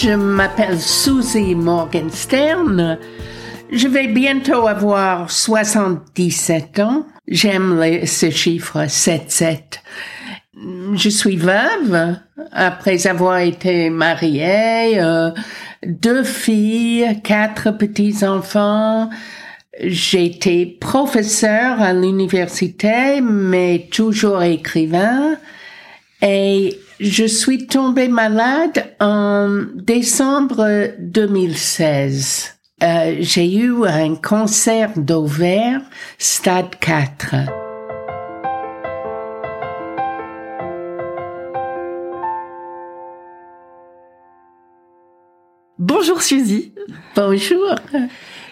Je 0.00 0.10
m'appelle 0.10 0.78
Susie 0.78 1.56
Morgenstern. 1.56 2.98
Je 3.72 3.88
vais 3.88 4.06
bientôt 4.06 4.68
avoir 4.68 5.28
77 5.28 6.78
ans. 6.78 7.04
J'aime 7.26 8.06
ce 8.06 8.30
chiffre 8.30 8.84
7-7. 8.84 9.58
Je 10.94 11.08
suis 11.08 11.36
veuve 11.36 12.16
après 12.52 13.08
avoir 13.08 13.38
été 13.38 13.90
mariée, 13.90 15.00
euh, 15.00 15.32
deux 15.84 16.22
filles, 16.22 17.20
quatre 17.24 17.72
petits-enfants. 17.76 19.10
J'étais 19.82 20.76
professeur 20.80 21.82
à 21.82 21.92
l'université, 21.92 23.20
mais 23.20 23.88
toujours 23.90 24.44
écrivain. 24.44 25.38
Et 26.22 26.80
je 26.98 27.24
suis 27.24 27.66
tombée 27.66 28.08
malade 28.08 28.94
en 29.00 29.64
décembre 29.74 30.90
2016. 30.98 32.54
Euh, 32.82 33.16
j'ai 33.20 33.54
eu 33.54 33.86
un 33.86 34.14
cancer 34.16 34.90
d'ovaire 34.96 35.80
stade 36.18 36.76
4. 36.80 37.34
Bonjour 45.78 46.20
Suzy. 46.22 46.74
Bonjour. 47.14 47.76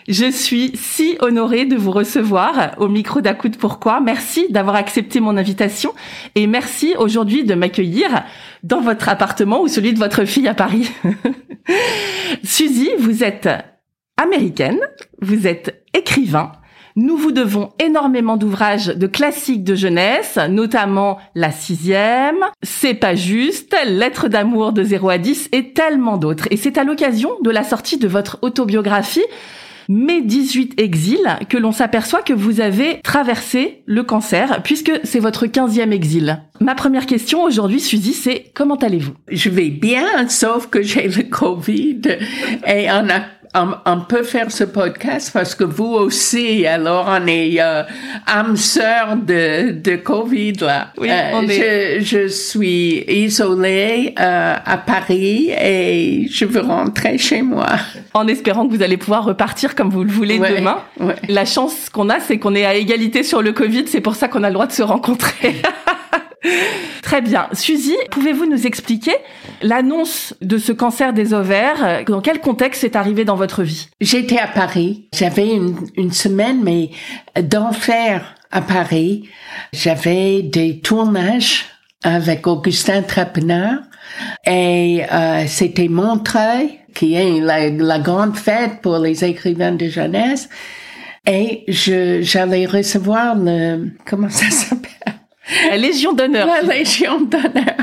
Je 0.08 0.30
suis 0.30 0.70
si 0.76 1.16
honorée 1.20 1.64
de 1.64 1.74
vous 1.74 1.90
recevoir 1.90 2.74
au 2.78 2.86
micro 2.86 3.20
d'Acoute 3.20 3.56
Pourquoi. 3.56 4.00
Merci 4.00 4.46
d'avoir 4.50 4.76
accepté 4.76 5.18
mon 5.18 5.36
invitation 5.36 5.92
et 6.36 6.46
merci 6.46 6.94
aujourd'hui 6.96 7.42
de 7.42 7.54
m'accueillir 7.54 8.22
dans 8.62 8.80
votre 8.80 9.08
appartement 9.08 9.60
ou 9.60 9.68
celui 9.68 9.92
de 9.92 9.98
votre 9.98 10.24
fille 10.24 10.46
à 10.46 10.54
Paris. 10.54 10.88
Suzy, 12.44 12.90
vous 13.00 13.24
êtes 13.24 13.48
américaine, 14.16 14.78
vous 15.20 15.48
êtes 15.48 15.84
écrivain, 15.92 16.52
nous 16.94 17.16
vous 17.16 17.32
devons 17.32 17.70
énormément 17.78 18.36
d'ouvrages 18.36 18.86
de 18.86 19.06
classiques 19.08 19.64
de 19.64 19.74
jeunesse, 19.74 20.38
notamment 20.48 21.18
La 21.34 21.50
sixième, 21.50 22.46
C'est 22.62 22.94
pas 22.94 23.16
juste, 23.16 23.76
Lettres 23.84 24.28
d'amour 24.28 24.72
de 24.72 24.84
0 24.84 25.08
à 25.10 25.18
10 25.18 25.48
et 25.50 25.72
tellement 25.72 26.16
d'autres. 26.16 26.46
Et 26.52 26.56
c'est 26.56 26.78
à 26.78 26.84
l'occasion 26.84 27.30
de 27.42 27.50
la 27.50 27.64
sortie 27.64 27.98
de 27.98 28.08
votre 28.08 28.38
autobiographie 28.40 29.24
Mes 29.88 30.22
18 30.22 30.80
exils 30.80 31.38
que 31.48 31.56
l'on 31.56 31.72
s'aperçoit 31.72 32.22
que 32.22 32.32
vous 32.32 32.60
avez 32.60 33.00
traversé 33.02 33.82
le 33.86 34.02
cancer 34.02 34.62
puisque 34.62 34.92
c'est 35.04 35.20
votre 35.20 35.46
15e 35.46 35.92
exil. 35.92 36.42
Ma 36.60 36.74
première 36.74 37.06
question 37.06 37.42
aujourd'hui, 37.42 37.80
Suzy, 37.80 38.12
c'est 38.12 38.50
comment 38.54 38.76
allez-vous? 38.76 39.12
Je 39.30 39.50
vais 39.50 39.68
bien, 39.68 40.28
sauf 40.28 40.68
que 40.68 40.82
j'ai 40.82 41.08
le 41.08 41.22
Covid 41.24 42.00
et 42.66 42.90
on 42.90 43.08
a 43.10 43.22
on, 43.86 44.00
peut 44.00 44.22
faire 44.22 44.50
ce 44.50 44.64
podcast 44.64 45.30
parce 45.32 45.54
que 45.54 45.64
vous 45.64 45.92
aussi, 45.94 46.66
alors 46.66 47.06
on 47.08 47.26
est 47.26 47.56
euh, 47.60 47.82
âme 48.26 48.56
sœur 48.56 49.16
de, 49.16 49.72
de 49.72 49.96
Covid 49.96 50.52
là. 50.54 50.88
Oui, 50.98 51.08
euh, 51.10 51.30
on 51.34 51.42
est... 51.48 52.00
je, 52.00 52.22
je, 52.22 52.28
suis 52.28 53.04
isolée 53.08 54.14
euh, 54.18 54.54
à 54.64 54.76
Paris 54.76 55.50
et 55.50 56.26
je 56.30 56.44
veux 56.44 56.60
rentrer 56.60 57.18
chez 57.18 57.42
moi. 57.42 57.66
En 58.14 58.28
espérant 58.28 58.66
que 58.66 58.74
vous 58.74 58.82
allez 58.82 58.96
pouvoir 58.96 59.24
repartir 59.24 59.74
comme 59.74 59.90
vous 59.90 60.04
le 60.04 60.12
voulez 60.12 60.38
demain. 60.38 60.78
La 61.28 61.44
chance 61.44 61.88
qu'on 61.88 62.08
a, 62.10 62.20
c'est 62.20 62.38
qu'on 62.38 62.54
est 62.54 62.64
à 62.66 62.74
égalité 62.74 63.22
sur 63.22 63.42
le 63.42 63.52
Covid, 63.52 63.84
c'est 63.86 64.00
pour 64.00 64.16
ça 64.16 64.28
qu'on 64.28 64.42
a 64.42 64.48
le 64.48 64.54
droit 64.54 64.66
de 64.66 64.72
se 64.72 64.82
rencontrer. 64.82 65.56
Très 67.02 67.20
bien. 67.20 67.48
Suzy, 67.52 67.96
pouvez-vous 68.10 68.46
nous 68.46 68.66
expliquer 68.66 69.14
l'annonce 69.62 70.34
de 70.40 70.58
ce 70.58 70.72
cancer 70.72 71.12
des 71.12 71.34
ovaires? 71.34 72.04
Dans 72.06 72.20
quel 72.20 72.40
contexte 72.40 72.82
c'est 72.82 72.96
arrivé 72.96 73.24
dans 73.24 73.36
votre 73.36 73.62
vie? 73.62 73.88
J'étais 74.00 74.38
à 74.38 74.48
Paris. 74.48 75.08
J'avais 75.14 75.48
une, 75.48 75.76
une 75.96 76.12
semaine, 76.12 76.60
mais 76.62 76.90
d'enfer 77.40 78.34
à 78.50 78.60
Paris. 78.60 79.28
J'avais 79.72 80.42
des 80.42 80.80
tournages 80.80 81.66
avec 82.02 82.46
Augustin 82.46 83.02
Trapenard 83.02 83.80
et 84.46 85.02
euh, 85.10 85.44
c'était 85.46 85.88
Montreuil 85.88 86.78
qui 86.94 87.14
est 87.14 87.40
la, 87.40 87.68
la, 87.70 87.98
grande 87.98 88.36
fête 88.36 88.80
pour 88.80 88.98
les 88.98 89.24
écrivains 89.24 89.72
de 89.72 89.88
jeunesse 89.88 90.48
et 91.26 91.64
je 91.68 92.22
j'allais 92.22 92.66
recevoir 92.66 93.34
le 93.36 93.90
comment 94.04 94.30
ça 94.30 94.48
s'appelle? 94.50 95.15
La 95.68 95.76
Légion 95.76 96.12
d'honneur. 96.12 96.46
La 96.46 96.62
Légion 96.62 97.20
d'honneur. 97.20 97.76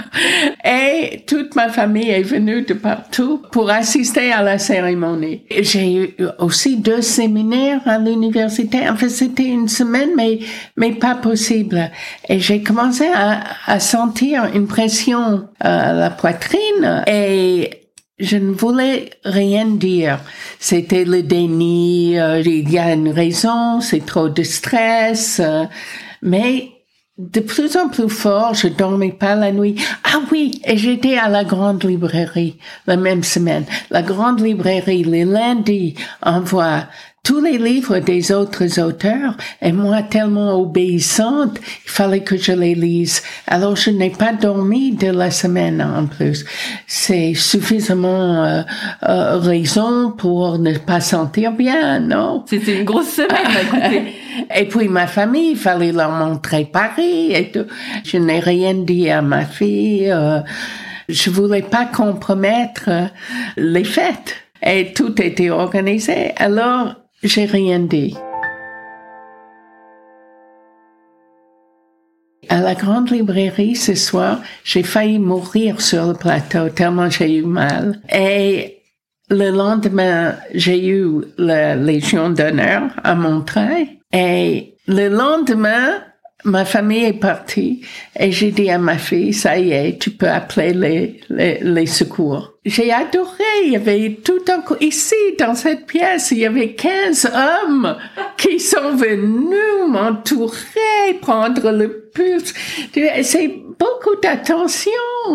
Et 0.66 1.24
toute 1.28 1.56
ma 1.56 1.69
famille 1.69 2.09
est 2.09 2.24
venue 2.24 2.63
de 2.63 2.74
partout 2.74 3.41
pour 3.51 3.69
assister 3.69 4.31
à 4.31 4.41
la 4.44 4.57
cérémonie. 4.57 5.44
J'ai 5.62 5.94
eu 5.96 6.16
aussi 6.40 6.78
deux 6.78 7.01
séminaires 7.01 7.81
à 7.85 7.97
l'université. 7.97 8.88
En 8.88 8.96
fait, 8.96 9.09
c'était 9.09 9.47
une 9.47 9.68
semaine, 9.68 10.09
mais, 10.16 10.40
mais 10.78 10.91
pas 10.91 11.16
possible. 11.16 11.90
Et 12.29 12.40
j'ai 12.40 12.62
commencé 12.62 13.07
à, 13.13 13.44
à 13.66 13.80
sentir 13.80 14.50
une 14.53 14.68
pression 14.68 15.47
à 15.59 15.94
la 15.94 16.09
poitrine 16.09 17.03
et 17.07 17.84
je 18.19 18.38
ne 18.38 18.53
voulais 18.53 19.09
rien 19.25 19.66
dire. 19.66 20.19
C'était 20.59 21.06
le 21.06 21.24
déni, 21.24 22.18
euh, 22.19 22.41
il 22.41 22.69
y 22.72 22.78
a 22.78 22.94
une 22.94 23.09
raison, 23.09 23.81
c'est 23.81 24.06
trop 24.06 24.30
de 24.30 24.44
stress, 24.44 25.41
euh, 25.44 25.66
mais 26.22 26.72
de 27.18 27.40
plus 27.41 27.78
en 27.78 27.90
plus 27.90 28.09
fort, 28.09 28.56
je 28.56 28.68
dormais 28.68 29.12
pas 29.12 29.35
la 29.35 29.51
nuit. 29.51 29.75
Ah 30.03 30.19
oui, 30.31 30.62
et 30.66 30.78
j'étais 30.78 31.18
à 31.18 31.29
la 31.29 31.44
grande 31.44 31.84
librairie 31.84 32.57
la 32.88 32.97
même 32.97 33.24
semaine. 33.24 33.66
La 33.91 34.01
grande 34.01 34.40
librairie, 34.40 35.03
les 35.03 35.25
lundis, 35.25 35.96
envoie 36.24 36.85
tous 37.23 37.39
les 37.39 37.57
livres 37.57 38.00
des 38.00 38.34
autres 38.34 38.81
auteurs 38.81 39.38
et 39.61 39.72
moi 39.72 40.03
tellement 40.03 40.59
obéissante, 40.59 41.57
il 41.85 41.89
fallait 41.89 42.19
que 42.19 42.35
je 42.35 42.51
les 42.51 42.75
lise. 42.75 43.23
Alors 43.47 43.78
je 43.78 43.91
n'ai 43.91 44.09
pas 44.09 44.34
dormi 44.34 44.91
de 44.91 45.07
la 45.07 45.31
semaine 45.31 45.81
en 45.81 46.06
plus. 46.06 46.44
C'est 46.85 47.33
suffisamment 47.33 48.44
euh, 48.44 48.62
euh, 49.07 49.38
raison 49.38 50.12
pour 50.12 50.59
ne 50.59 50.78
pas 50.78 51.00
sentir 51.00 51.53
bien, 51.53 52.01
non? 52.01 52.44
C'était 52.45 52.79
une 52.79 52.83
grosse 52.83 53.13
semaine, 53.13 53.29
écoutez. 53.62 54.16
et 54.53 54.66
puis 54.66 54.89
ma 54.89 55.07
famille, 55.07 55.51
il 55.51 55.57
fallait 55.57 55.94
leur 55.94 56.12
montrer 56.12 56.66
Paris 56.66 57.31
et 57.31 57.51
tout. 57.51 57.67
Je 58.03 58.17
n'ai 58.17 58.41
rien 58.41 58.73
dit 58.73 59.09
à 59.09 59.22
ma 59.22 59.45
fille. 59.45 60.12
Euh, 60.12 60.41
je 61.07 61.29
voulais 61.29 61.62
pas 61.62 61.85
compromettre 61.85 62.89
les 63.56 63.85
fêtes 63.85 64.35
et 64.62 64.91
tout 64.94 65.22
était 65.22 65.50
organisé. 65.50 66.33
Alors, 66.38 66.95
j'ai 67.23 67.45
rien 67.45 67.79
dit. 67.79 68.16
À 72.50 72.59
la 72.59 72.75
grande 72.75 73.09
librairie 73.09 73.75
ce 73.75 73.95
soir, 73.95 74.41
j'ai 74.63 74.84
failli 74.84 75.17
mourir 75.17 75.81
sur 75.81 76.07
le 76.07 76.13
plateau 76.13 76.69
tellement 76.69 77.09
j'ai 77.09 77.38
eu 77.38 77.44
mal. 77.44 78.01
Et 78.13 78.83
le 79.29 79.50
lendemain, 79.50 80.35
j'ai 80.53 80.88
eu 80.88 81.24
la 81.38 81.75
Légion 81.75 82.30
d'honneur 82.30 82.83
à 83.03 83.15
Montreuil. 83.15 84.00
Et 84.12 84.75
le 84.88 85.07
lendemain, 85.07 86.03
ma 86.44 86.65
famille 86.65 87.06
est 87.06 87.13
partie 87.13 87.86
et 88.19 88.31
j'ai 88.31 88.51
dit 88.51 88.69
à 88.69 88.77
ma 88.77 88.98
fille, 88.98 89.33
ça 89.33 89.57
y 89.57 89.71
est, 89.71 90.00
tu 90.00 90.12
peux 90.12 90.30
appeler 90.30 90.74
les, 90.74 91.21
les, 91.30 91.59
les 91.62 91.86
secours. 91.86 92.52
J'ai 92.65 92.94
adoré, 92.94 93.44
il 93.65 93.74
y 93.74 93.75
avait 93.75 94.19
tout 94.24 94.39
un 94.48 94.62
coup, 94.62 94.75
ici, 94.80 95.15
dans 95.38 95.54
cette 95.54 95.86
pièce, 95.86 96.31
il 96.31 96.38
y 96.38 96.45
avait 96.45 96.69
15 96.69 97.30
hommes 97.36 97.98
qui 98.38 98.57
sont 98.57 98.95
venus 98.95 99.89
m'entourer, 99.89 101.13
prendre 101.21 101.71
le 101.71 102.10
pulse. 102.13 102.54
C'est 103.24 103.48
beaucoup 103.77 104.15
d'attention 104.21 104.92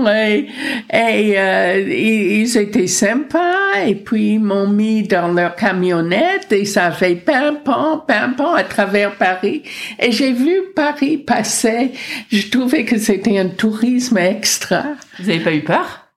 et, 0.07 0.47
et 0.91 1.39
euh, 1.39 1.81
ils 1.87 2.57
étaient 2.57 2.87
sympas 2.87 3.83
et 3.87 3.95
puis 3.95 4.35
ils 4.35 4.41
m'ont 4.41 4.69
mis 4.69 5.03
dans 5.03 5.29
leur 5.29 5.55
camionnette 5.55 6.51
et 6.51 6.65
ça 6.65 6.91
fait 6.93 7.17
pimpon, 7.17 8.01
pimpon 8.07 8.55
à 8.55 8.65
travers 8.65 9.17
Paris 9.17 9.65
et 9.99 10.13
j'ai 10.13 10.33
vu 10.33 10.63
Paris 10.75 11.19
passer. 11.19 11.93
Je 12.33 12.49
trouvais 12.49 12.87
que 12.87 12.97
c'était 12.97 13.39
un 13.39 13.49
tourisme 13.49 14.17
extra. 14.17 14.85
Vous 15.19 15.27
n'avez 15.27 15.41
pas 15.41 15.53
eu 15.53 15.63
peur? 15.63 16.08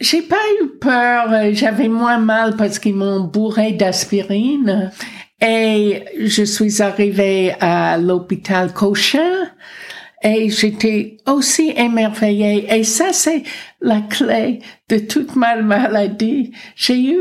J'ai 0.00 0.22
pas 0.22 0.36
eu 0.62 0.68
peur, 0.78 1.28
j'avais 1.52 1.88
moins 1.88 2.18
mal 2.18 2.56
parce 2.56 2.78
qu'ils 2.78 2.94
m'ont 2.94 3.24
bourré 3.24 3.72
d'aspirine. 3.72 4.92
Et 5.40 6.04
je 6.20 6.44
suis 6.44 6.80
arrivée 6.82 7.54
à 7.60 7.98
l'hôpital 7.98 8.72
Cochin 8.72 9.50
et 10.22 10.50
j'étais 10.50 11.16
aussi 11.26 11.72
émerveillée. 11.76 12.72
Et 12.72 12.84
ça, 12.84 13.12
c'est 13.12 13.42
la 13.80 14.00
clé 14.02 14.60
de 14.88 14.98
toute 14.98 15.34
ma 15.34 15.56
maladie. 15.56 16.52
J'ai 16.76 17.00
eu 17.00 17.20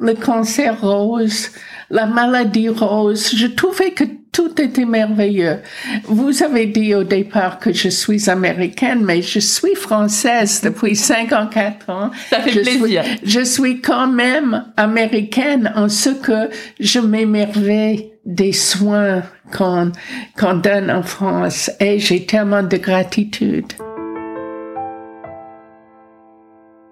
le 0.00 0.14
cancer 0.14 0.80
rose, 0.80 1.50
la 1.90 2.06
maladie 2.06 2.68
rose. 2.68 3.34
Je 3.34 3.46
trouvais 3.46 3.90
que 3.90 4.04
tout 4.32 4.60
était 4.60 4.84
merveilleux. 4.84 5.58
Vous 6.04 6.42
avez 6.42 6.66
dit 6.66 6.94
au 6.94 7.02
départ 7.02 7.58
que 7.58 7.72
je 7.72 7.88
suis 7.88 8.30
américaine, 8.30 9.02
mais 9.04 9.22
je 9.22 9.40
suis 9.40 9.74
française 9.74 10.60
depuis 10.62 10.94
54 10.94 11.90
ans. 11.90 12.10
Ça 12.30 12.40
fait 12.40 12.52
je 12.52 12.60
plaisir. 12.60 13.04
Suis, 13.04 13.18
je 13.24 13.40
suis 13.40 13.80
quand 13.80 14.06
même 14.06 14.66
américaine 14.76 15.72
en 15.74 15.88
ce 15.88 16.10
que 16.10 16.50
je 16.78 17.00
m'émerveille 17.00 18.12
des 18.24 18.52
soins 18.52 19.22
qu'on 19.56 19.90
qu'on 20.38 20.54
donne 20.54 20.90
en 20.90 21.02
France 21.02 21.70
et 21.80 21.98
j'ai 21.98 22.26
tellement 22.26 22.62
de 22.62 22.76
gratitude. 22.76 23.72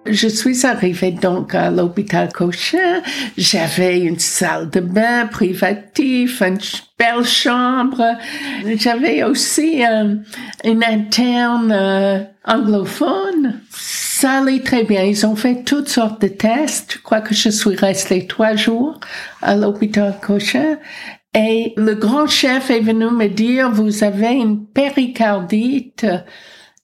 Je 0.09 0.29
suis 0.29 0.67
arrivée 0.67 1.11
donc 1.11 1.55
à 1.55 1.71
l'hôpital 1.71 2.33
Cochin. 2.33 3.03
J'avais 3.37 4.01
une 4.01 4.19
salle 4.19 4.71
de 4.71 4.81
bain 4.81 5.27
privative, 5.27 6.43
une 6.43 6.59
belle 6.99 7.25
chambre. 7.25 8.03
J'avais 8.77 9.23
aussi 9.25 9.85
euh, 9.85 10.15
une 10.65 10.85
interne 10.85 11.73
euh, 11.73 12.21
anglophone. 12.45 13.61
Ça 13.71 14.39
allait 14.39 14.61
très 14.61 14.85
bien. 14.85 15.03
Ils 15.03 15.27
ont 15.27 15.37
fait 15.37 15.65
toutes 15.65 15.89
sortes 15.89 16.23
de 16.23 16.29
tests. 16.29 16.95
Je 16.95 17.03
crois 17.03 17.21
que 17.21 17.35
je 17.35 17.49
suis 17.49 17.77
restée 17.77 18.27
trois 18.27 18.55
jours 18.55 19.01
à 19.43 19.57
l'hôpital 19.57 20.15
Cochin. 20.21 20.79
Et 21.35 21.75
le 21.77 21.95
grand 21.95 22.27
chef 22.27 22.71
est 22.71 22.81
venu 22.81 23.11
me 23.11 23.29
dire, 23.29 23.71
vous 23.71 24.05
avez 24.05 24.33
une 24.33 24.67
péricardite. 24.67 26.07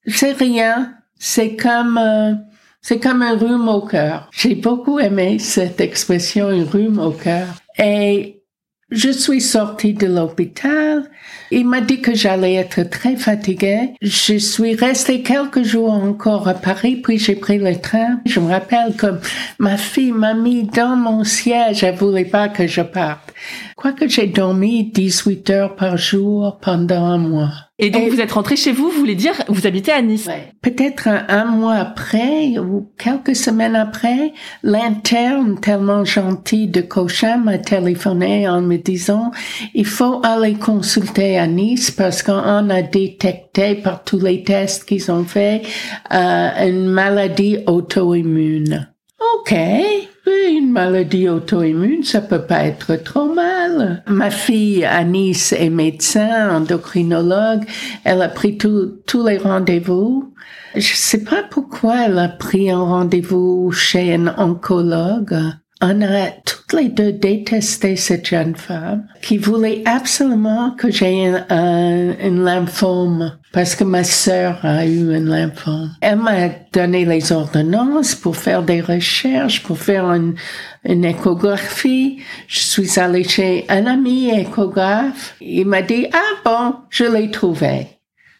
C'est 0.06 0.32
rien. 0.32 0.94
C'est 1.18 1.56
comme... 1.56 1.98
Euh, 1.98 2.34
c'est 2.82 2.98
comme 2.98 3.22
un 3.22 3.36
rhume 3.36 3.68
au 3.68 3.80
cœur. 3.80 4.28
J'ai 4.32 4.56
beaucoup 4.56 4.98
aimé 4.98 5.38
cette 5.38 5.80
expression, 5.80 6.48
un 6.48 6.64
rhume 6.64 6.98
au 6.98 7.12
cœur. 7.12 7.46
Et 7.78 8.42
je 8.90 9.08
suis 9.08 9.40
sortie 9.40 9.94
de 9.94 10.06
l'hôpital. 10.06 11.08
Il 11.50 11.66
m'a 11.66 11.80
dit 11.80 12.02
que 12.02 12.14
j'allais 12.14 12.54
être 12.54 12.82
très 12.82 13.16
fatiguée. 13.16 13.94
Je 14.02 14.36
suis 14.36 14.74
restée 14.74 15.22
quelques 15.22 15.62
jours 15.62 15.92
encore 15.92 16.48
à 16.48 16.54
Paris, 16.54 16.96
puis 16.96 17.18
j'ai 17.18 17.36
pris 17.36 17.58
le 17.58 17.80
train. 17.80 18.20
Je 18.26 18.40
me 18.40 18.50
rappelle 18.50 18.94
que 18.96 19.06
ma 19.58 19.76
fille 19.76 20.12
m'a 20.12 20.34
mis 20.34 20.64
dans 20.64 20.96
mon 20.96 21.24
siège. 21.24 21.84
Elle 21.84 21.94
voulait 21.94 22.24
pas 22.24 22.48
que 22.48 22.66
je 22.66 22.82
parte. 22.82 23.32
Quoique 23.76 24.08
j'ai 24.08 24.26
dormi 24.26 24.90
18 24.90 25.50
heures 25.50 25.76
par 25.76 25.96
jour 25.96 26.58
pendant 26.60 27.04
un 27.04 27.18
mois. 27.18 27.71
Et 27.82 27.90
donc, 27.90 28.08
vous 28.10 28.20
êtes 28.20 28.30
rentré 28.30 28.54
chez 28.54 28.70
vous, 28.70 28.90
vous 28.90 29.00
voulez 29.00 29.16
dire, 29.16 29.34
vous 29.48 29.66
habitez 29.66 29.90
à 29.90 30.00
Nice. 30.02 30.26
Ouais. 30.28 30.52
Peut-être 30.62 31.08
un, 31.08 31.24
un, 31.28 31.44
mois 31.46 31.74
après 31.74 32.56
ou 32.56 32.92
quelques 32.96 33.34
semaines 33.34 33.74
après, 33.74 34.32
l'interne 34.62 35.58
tellement 35.58 36.04
gentil 36.04 36.68
de 36.68 36.80
Cochin 36.80 37.38
m'a 37.38 37.58
téléphoné 37.58 38.48
en 38.48 38.60
me 38.60 38.76
disant, 38.76 39.32
il 39.74 39.84
faut 39.84 40.20
aller 40.22 40.54
consulter 40.54 41.36
à 41.40 41.48
Nice 41.48 41.90
parce 41.90 42.22
qu'on 42.22 42.70
a 42.70 42.82
détecté 42.82 43.74
par 43.74 44.04
tous 44.04 44.20
les 44.20 44.44
tests 44.44 44.84
qu'ils 44.84 45.10
ont 45.10 45.24
fait 45.24 45.62
euh, 46.12 46.68
une 46.68 46.86
maladie 46.86 47.58
auto-immune. 47.66 48.92
OK. 49.40 49.56
Une 50.26 50.70
maladie 50.70 51.28
auto-immune, 51.28 52.04
ça 52.04 52.20
peut 52.20 52.46
pas 52.46 52.64
être 52.64 52.94
trop 52.96 53.32
mal. 53.32 54.04
Ma 54.06 54.30
fille 54.30 54.88
Nice 55.06 55.52
est 55.52 55.70
médecin, 55.70 56.56
endocrinologue. 56.56 57.64
Elle 58.04 58.22
a 58.22 58.28
pris 58.28 58.56
tous 58.56 59.26
les 59.26 59.38
rendez-vous. 59.38 60.32
Je 60.74 60.94
sais 60.94 61.24
pas 61.24 61.42
pourquoi 61.50 62.06
elle 62.06 62.18
a 62.18 62.28
pris 62.28 62.70
un 62.70 62.80
rendez-vous 62.80 63.72
chez 63.72 64.14
un 64.14 64.28
oncologue. 64.38 65.36
On 65.84 66.00
a 66.00 66.30
toutes 66.44 66.74
les 66.74 66.90
deux 66.90 67.10
détesté 67.10 67.96
cette 67.96 68.28
jeune 68.28 68.54
femme 68.54 69.08
qui 69.20 69.36
voulait 69.36 69.82
absolument 69.84 70.70
que 70.78 70.92
j'ai 70.92 71.26
un, 71.26 71.44
un, 71.48 72.10
un, 72.20 72.44
lymphome 72.44 73.36
parce 73.52 73.74
que 73.74 73.82
ma 73.82 74.04
sœur 74.04 74.60
a 74.62 74.86
eu 74.86 75.12
un 75.12 75.24
lymphome. 75.24 75.90
Elle 76.00 76.18
m'a 76.18 76.50
donné 76.72 77.04
les 77.04 77.32
ordonnances 77.32 78.14
pour 78.14 78.36
faire 78.36 78.62
des 78.62 78.80
recherches, 78.80 79.64
pour 79.64 79.76
faire 79.76 80.04
une, 80.12 80.36
une 80.84 81.04
échographie. 81.04 82.22
Je 82.46 82.60
suis 82.60 83.00
allée 83.00 83.24
chez 83.24 83.64
un 83.68 83.86
ami 83.86 84.30
échographe. 84.30 85.34
Il 85.40 85.66
m'a 85.66 85.82
dit, 85.82 86.06
ah 86.12 86.38
bon, 86.44 86.76
je 86.90 87.06
l'ai 87.06 87.32
trouvé. 87.32 87.88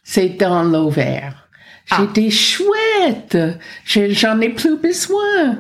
C'est 0.05 0.39
dans 0.39 0.63
l'ovaire. 0.63 1.49
Ah. 1.91 1.97
J'ai 2.15 2.23
dit, 2.23 2.31
chouette, 2.31 3.37
j'en 3.85 4.41
ai 4.41 4.51
plus 4.51 4.77
besoin. 4.77 5.59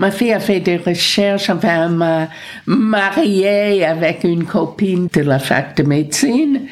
Ma 0.00 0.10
fille 0.10 0.32
a 0.32 0.40
fait 0.40 0.60
des 0.60 0.78
recherches, 0.78 1.50
enfin, 1.50 1.90
m'a 1.90 2.28
mariée 2.64 3.84
avec 3.84 4.24
une 4.24 4.44
copine 4.44 5.08
de 5.12 5.20
la 5.20 5.38
fac 5.38 5.76
de 5.76 5.82
médecine 5.82 6.62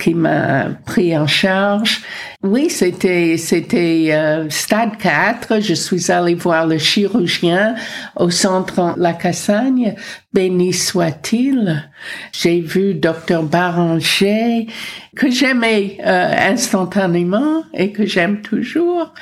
qui 0.00 0.12
m'a 0.12 0.70
pris 0.84 1.16
en 1.16 1.28
charge. 1.28 2.00
Oui, 2.42 2.68
c'était 2.70 3.36
c'était 3.36 4.08
euh, 4.10 4.50
stade 4.50 4.96
4. 4.98 5.60
Je 5.60 5.74
suis 5.74 6.10
allée 6.10 6.34
voir 6.34 6.66
le 6.66 6.78
chirurgien 6.78 7.76
au 8.16 8.30
centre 8.30 8.94
La 8.96 9.12
Cassagne. 9.12 9.94
Béni 10.32 10.72
soit-il. 10.72 11.88
J'ai 12.32 12.60
vu 12.60 12.94
docteur 12.94 13.44
Baranger 13.44 14.66
que 15.14 15.30
j'aimais 15.30 15.98
euh, 16.04 16.50
instantanément 16.50 17.62
et 17.72 17.92
que 17.92 18.04
j'aime 18.04 18.42
toujours 18.42 19.14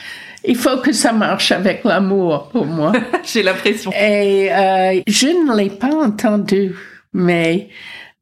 il 0.44 0.56
faut 0.56 0.78
que 0.78 0.92
ça 0.92 1.12
marche 1.12 1.52
avec 1.52 1.84
l'amour 1.84 2.48
pour 2.50 2.66
moi. 2.66 2.92
J'ai 3.24 3.42
l'impression. 3.42 3.92
Et 3.92 4.52
euh, 4.52 5.00
je 5.06 5.26
ne 5.26 5.56
l'ai 5.56 5.70
pas 5.70 5.94
entendu, 5.94 6.74
mais 7.12 7.68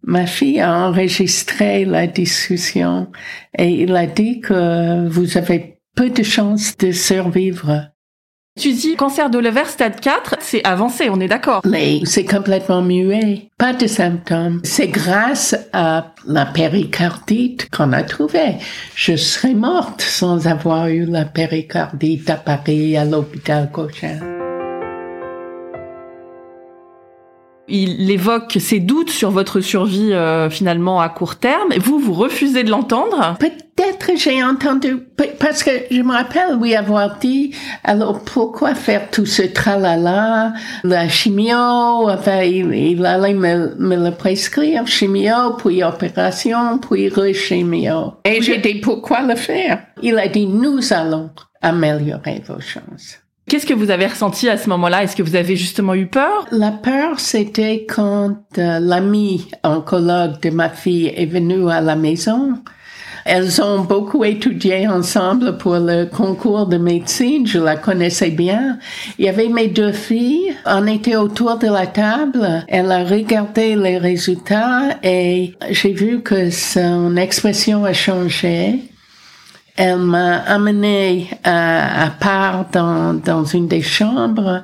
ma 0.02 0.26
fille 0.26 0.60
a 0.60 0.72
enregistré 0.72 1.84
la 1.84 2.06
discussion 2.06 3.08
et 3.56 3.82
il 3.82 3.94
a 3.94 4.06
dit 4.06 4.40
que 4.40 5.08
vous 5.08 5.36
avez 5.36 5.78
peu 5.94 6.10
de 6.10 6.22
chances 6.22 6.76
de 6.78 6.92
survivre. 6.92 7.90
Tu 8.58 8.72
dis 8.72 8.96
cancer 8.96 9.30
de 9.30 9.38
l'ovaire 9.38 9.68
stade 9.68 10.00
4, 10.00 10.36
c'est 10.40 10.66
avancé, 10.66 11.08
on 11.08 11.20
est 11.20 11.28
d'accord. 11.28 11.62
Mais 11.64 12.00
c'est 12.04 12.24
complètement 12.24 12.82
muet, 12.82 13.48
pas 13.56 13.72
de 13.72 13.86
symptômes. 13.86 14.60
C'est 14.64 14.88
grâce 14.88 15.56
à 15.72 16.12
la 16.26 16.46
péricardite 16.46 17.70
qu'on 17.70 17.92
a 17.92 18.02
trouvé. 18.02 18.56
Je 18.96 19.16
serais 19.16 19.54
morte 19.54 20.02
sans 20.02 20.46
avoir 20.46 20.88
eu 20.88 21.06
la 21.06 21.24
péricardite 21.24 22.28
à 22.28 22.36
Paris, 22.36 22.96
à 22.96 23.04
l'hôpital 23.04 23.70
Cochin. 23.70 24.39
Il 27.70 28.10
évoque 28.10 28.56
ses 28.58 28.80
doutes 28.80 29.10
sur 29.10 29.30
votre 29.30 29.60
survie 29.60 30.12
euh, 30.12 30.50
finalement 30.50 31.00
à 31.00 31.08
court 31.08 31.36
terme. 31.36 31.72
Vous, 31.78 31.98
vous 31.98 32.12
refusez 32.12 32.64
de 32.64 32.70
l'entendre? 32.70 33.36
Peut-être 33.38 34.10
j'ai 34.16 34.42
entendu, 34.42 34.98
parce 35.38 35.62
que 35.62 35.70
je 35.90 36.02
me 36.02 36.12
rappelle 36.12 36.58
lui 36.60 36.74
avoir 36.74 37.18
dit, 37.18 37.54
alors 37.84 38.22
pourquoi 38.24 38.74
faire 38.74 39.10
tout 39.10 39.26
ce 39.26 39.42
tralala, 39.42 40.52
la 40.84 41.08
chimio, 41.08 42.10
enfin 42.10 42.42
il, 42.42 42.74
il 42.74 43.06
allait 43.06 43.34
me, 43.34 43.74
me, 43.78 43.96
le 43.96 44.10
prescrire, 44.10 44.86
chimio, 44.86 45.54
puis 45.58 45.82
opération, 45.82 46.78
puis 46.78 47.08
re-chimio. 47.08 48.14
Et 48.24 48.42
j'ai 48.42 48.58
dit, 48.58 48.74
pourquoi 48.74 49.22
le 49.22 49.36
faire? 49.36 49.84
Il 50.02 50.18
a 50.18 50.28
dit, 50.28 50.46
nous 50.46 50.92
allons 50.92 51.30
améliorer 51.62 52.42
vos 52.46 52.60
chances. 52.60 53.19
Qu'est-ce 53.50 53.66
que 53.66 53.74
vous 53.74 53.90
avez 53.90 54.06
ressenti 54.06 54.48
à 54.48 54.56
ce 54.56 54.68
moment-là? 54.68 55.02
Est-ce 55.02 55.16
que 55.16 55.24
vous 55.24 55.34
avez 55.34 55.56
justement 55.56 55.96
eu 55.96 56.06
peur? 56.06 56.46
La 56.52 56.70
peur, 56.70 57.18
c'était 57.18 57.84
quand 57.84 58.36
euh, 58.58 58.78
l'ami 58.78 59.48
oncologue 59.64 60.40
de 60.40 60.50
ma 60.50 60.68
fille 60.68 61.08
est 61.08 61.26
venu 61.26 61.68
à 61.68 61.80
la 61.80 61.96
maison. 61.96 62.54
Elles 63.24 63.60
ont 63.60 63.80
beaucoup 63.80 64.22
étudié 64.22 64.86
ensemble 64.86 65.58
pour 65.58 65.74
le 65.80 66.04
concours 66.04 66.68
de 66.68 66.76
médecine. 66.76 67.44
Je 67.44 67.58
la 67.58 67.74
connaissais 67.74 68.30
bien. 68.30 68.78
Il 69.18 69.24
y 69.24 69.28
avait 69.28 69.48
mes 69.48 69.66
deux 69.66 69.90
filles. 69.90 70.54
On 70.64 70.86
était 70.86 71.16
autour 71.16 71.58
de 71.58 71.66
la 71.66 71.88
table. 71.88 72.64
Elle 72.68 72.92
a 72.92 73.02
regardé 73.02 73.74
les 73.74 73.98
résultats 73.98 74.96
et 75.02 75.54
j'ai 75.70 75.92
vu 75.92 76.22
que 76.22 76.50
son 76.50 77.16
expression 77.16 77.84
a 77.84 77.94
changé 77.94 78.89
elle 79.76 79.98
m'a 79.98 80.38
amené 80.38 81.28
à, 81.44 82.06
à 82.06 82.10
part 82.10 82.70
dans, 82.70 83.14
dans 83.14 83.44
une 83.44 83.68
des 83.68 83.82
chambres 83.82 84.62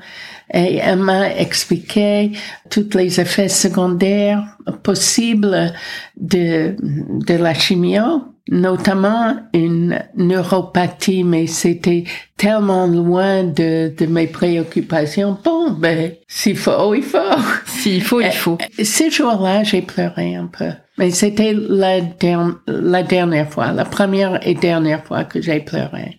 et 0.53 0.77
elle 0.77 0.99
m'a 0.99 1.35
expliqué 1.35 2.33
tous 2.71 2.91
les 2.95 3.21
effets 3.21 3.49
secondaires 3.49 4.45
possibles 4.83 5.73
de, 6.17 6.77
de 6.81 7.35
la 7.35 7.55
chimio. 7.55 8.23
notamment 8.49 9.37
une 9.53 10.01
neuropathie, 10.17 11.25
mais 11.25 11.47
c'était 11.47 12.05
tellement 12.37 12.87
loin 12.87 13.43
de, 13.45 13.93
de 13.97 14.07
mes 14.07 14.27
préoccupations. 14.29 15.37
Bon, 15.45 15.73
ben, 15.73 16.13
s'il 16.29 16.57
faut, 16.57 16.95
il 16.95 17.03
faut. 17.03 17.19
S'il 17.67 18.03
faut, 18.03 18.21
il 18.21 18.31
faut. 18.33 18.59
Ces 18.83 19.11
jours-là, 19.11 19.65
j'ai 19.65 19.83
pleuré 19.83 20.37
un 20.37 20.47
peu. 20.47 20.71
Mais 20.99 21.11
c'était 21.11 21.55
la, 21.55 21.99
la 22.67 23.03
dernière 23.03 23.51
fois, 23.51 23.73
la 23.73 23.85
première 23.85 24.47
et 24.47 24.55
dernière 24.55 25.05
fois 25.05 25.25
que 25.25 25.43
j'ai 25.43 25.61
pleuré. 25.61 26.17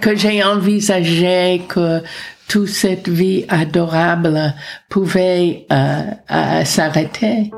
Que 0.00 0.14
j'ai 0.14 0.42
envisagé 0.44 1.62
que 1.68 2.00
toute 2.48 2.68
cette 2.68 3.08
vie 3.08 3.44
adorable 3.48 4.54
pouvait 4.88 5.66
euh, 5.72 6.02
euh, 6.30 6.64
s'arrêter. 6.64 7.50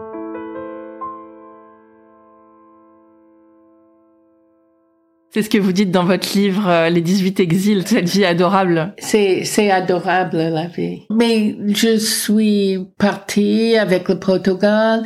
C'est 5.35 5.41
ce 5.41 5.49
que 5.49 5.57
vous 5.57 5.73
dites 5.73 5.91
dans 5.91 6.05
votre 6.05 6.37
livre 6.37 6.69
euh, 6.69 6.91
Les 6.91 7.01
18 7.01 7.41
exils, 7.41 7.87
cette 7.87 8.09
vie 8.09 8.27
adorable. 8.27 8.95
C'est, 8.99 9.45
c'est 9.45 9.71
adorable 9.71 10.37
la 10.37 10.67
vie. 10.67 11.05
Mais 11.11 11.57
je 11.69 11.97
suis 11.97 12.79
partie 12.99 13.79
avec 13.79 14.11
le 14.11 14.19
Portugal. 14.19 15.05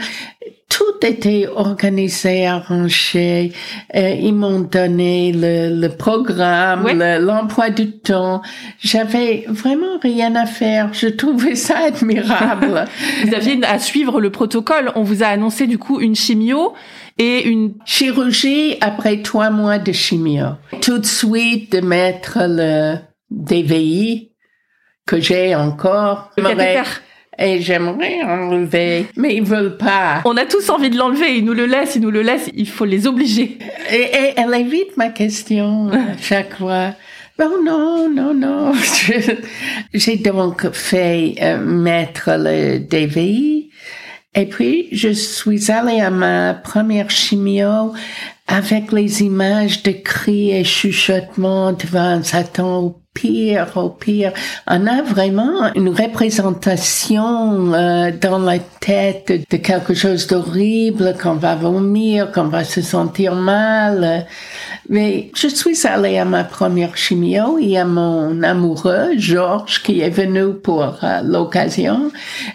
Tout 0.77 1.07
était 1.07 1.49
organisé, 1.55 2.47
arrangé. 2.47 3.51
Euh, 3.95 4.11
ils 4.11 4.35
m'ont 4.35 4.61
donné 4.61 5.33
le, 5.33 5.81
le 5.81 5.89
programme, 5.89 6.87
l'emploi 7.19 7.71
du 7.71 7.93
temps. 7.93 8.43
J'avais 8.79 9.47
vraiment 9.49 9.99
rien 10.03 10.35
à 10.35 10.45
faire. 10.45 10.93
Je 10.93 11.07
trouvais 11.07 11.55
ça 11.55 11.79
admirable. 11.79 12.85
vous 13.25 13.35
aviez 13.35 13.59
à 13.65 13.79
suivre 13.79 14.21
le 14.21 14.29
protocole. 14.29 14.93
On 14.97 15.03
vous 15.03 15.23
a 15.23 15.29
annoncé 15.29 15.67
du 15.67 15.79
coup 15.79 15.99
une 15.99 16.15
chimio 16.15 16.75
et 17.17 17.49
une 17.49 17.73
chirurgie 17.87 18.77
après 18.83 19.23
trois 19.23 19.49
mois 19.49 19.79
de 19.79 19.93
chimio. 19.93 20.57
Tout 20.83 20.99
de 20.99 21.07
suite 21.07 21.73
de 21.73 21.81
mettre 21.81 22.41
le 22.43 22.97
DVI 23.31 24.31
que 25.07 25.21
j'ai 25.21 25.55
encore. 25.55 26.33
Et 27.39 27.61
j'aimerais 27.61 28.23
enlever, 28.23 29.07
mais 29.17 29.37
ils 29.37 29.45
veulent 29.45 29.77
pas. 29.77 30.23
On 30.25 30.37
a 30.37 30.47
tous 30.47 30.71
envie 30.71 30.89
de 30.89 30.97
l'enlever, 30.97 31.37
ils 31.37 31.45
nous 31.45 31.53
le 31.53 31.67
laissent, 31.67 31.97
ils 31.97 32.01
nous 32.01 32.11
le 32.11 32.23
laissent, 32.23 32.51
il 32.55 32.69
faut 32.69 32.87
les 32.87 33.07
obliger. 33.07 33.59
Et, 33.91 34.01
et 34.01 34.33
elle 34.37 34.55
évite 34.55 34.97
ma 34.97 35.11
question 35.11 35.91
chaque 36.21 36.57
fois. 36.57 36.95
Bon, 37.39 37.63
non, 37.63 38.09
non, 38.09 38.33
non. 38.33 38.73
J'ai 39.95 40.17
donc 40.17 40.71
fait 40.73 41.35
euh, 41.43 41.59
mettre 41.59 42.31
le 42.39 42.79
DVI 42.79 43.71
et 44.37 44.45
puis, 44.45 44.89
je 44.93 45.09
suis 45.09 45.71
allée 45.71 46.01
à 46.01 46.11
ma 46.11 46.53
première 46.53 47.11
chimio 47.11 47.95
avec 48.47 48.93
les 48.93 49.23
images 49.23 49.83
de 49.83 49.93
cris 49.93 50.51
et 50.51 50.63
chuchotements 50.63 51.73
devant 51.73 52.23
Satan 52.23 53.01
pire, 53.17 53.69
au 53.77 53.89
pire. 53.89 54.33
On 54.67 54.87
a 54.87 55.03
vraiment 55.03 55.73
une 55.75 55.89
représentation 55.89 57.73
euh, 57.73 58.11
dans 58.21 58.39
la 58.39 58.59
tête 58.59 59.33
de 59.51 59.57
quelque 59.57 59.95
chose 59.95 60.27
d'horrible, 60.27 61.17
qu'on 61.21 61.35
va 61.35 61.55
vomir, 61.55 62.31
qu'on 62.33 62.49
va 62.49 62.65
se 62.65 62.83
sentir 62.83 63.35
mal. 63.35 64.27
Mais 64.89 65.31
je 65.35 65.49
suis 65.49 65.87
allée 65.87 66.19
à 66.19 66.25
ma 66.25 66.45
première 66.45 66.97
chimio. 66.97 67.59
Y 67.59 67.79
a 67.79 67.85
mon 67.85 68.43
amoureux, 68.43 69.17
Georges, 69.17 69.83
qui 69.83 70.01
est 70.01 70.11
venu 70.11 70.55
pour 70.55 70.99
euh, 71.03 71.23
l'occasion. 71.25 72.13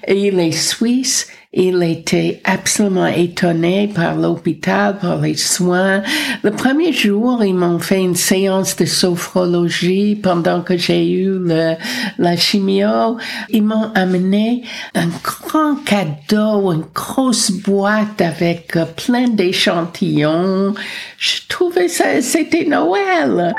Et 0.08 0.27
il 0.27 0.39
est 0.39 0.51
suisse. 0.51 1.27
Il 1.53 1.84
était 1.84 2.39
absolument 2.46 3.08
étonné 3.08 3.91
par 3.93 4.15
l'hôpital, 4.15 4.98
par 4.98 5.20
les 5.20 5.36
soins. 5.36 6.01
Le 6.43 6.51
premier 6.51 6.93
jour, 6.93 7.43
ils 7.43 7.53
m'ont 7.53 7.79
fait 7.79 8.00
une 8.00 8.15
séance 8.15 8.77
de 8.77 8.86
sophrologie 8.86 10.15
pendant 10.15 10.62
que 10.62 10.77
j'ai 10.77 11.12
eu 11.12 11.38
le, 11.39 11.75
la 12.17 12.38
chimio. 12.38 13.17
Ils 13.50 13.63
m'ont 13.63 13.91
amené 13.96 14.63
un 14.96 15.08
grand 15.22 15.75
cadeau, 15.84 16.72
une 16.72 16.86
grosse 16.96 17.51
boîte 17.51 18.22
avec 18.22 18.77
euh, 18.77 18.86
plein 18.86 19.27
d'échantillons. 19.27 20.74
Je 21.17 21.34
trouvais 21.50 21.89
ça, 21.89 22.22
c'était 22.22 22.63
Noël. 22.63 23.53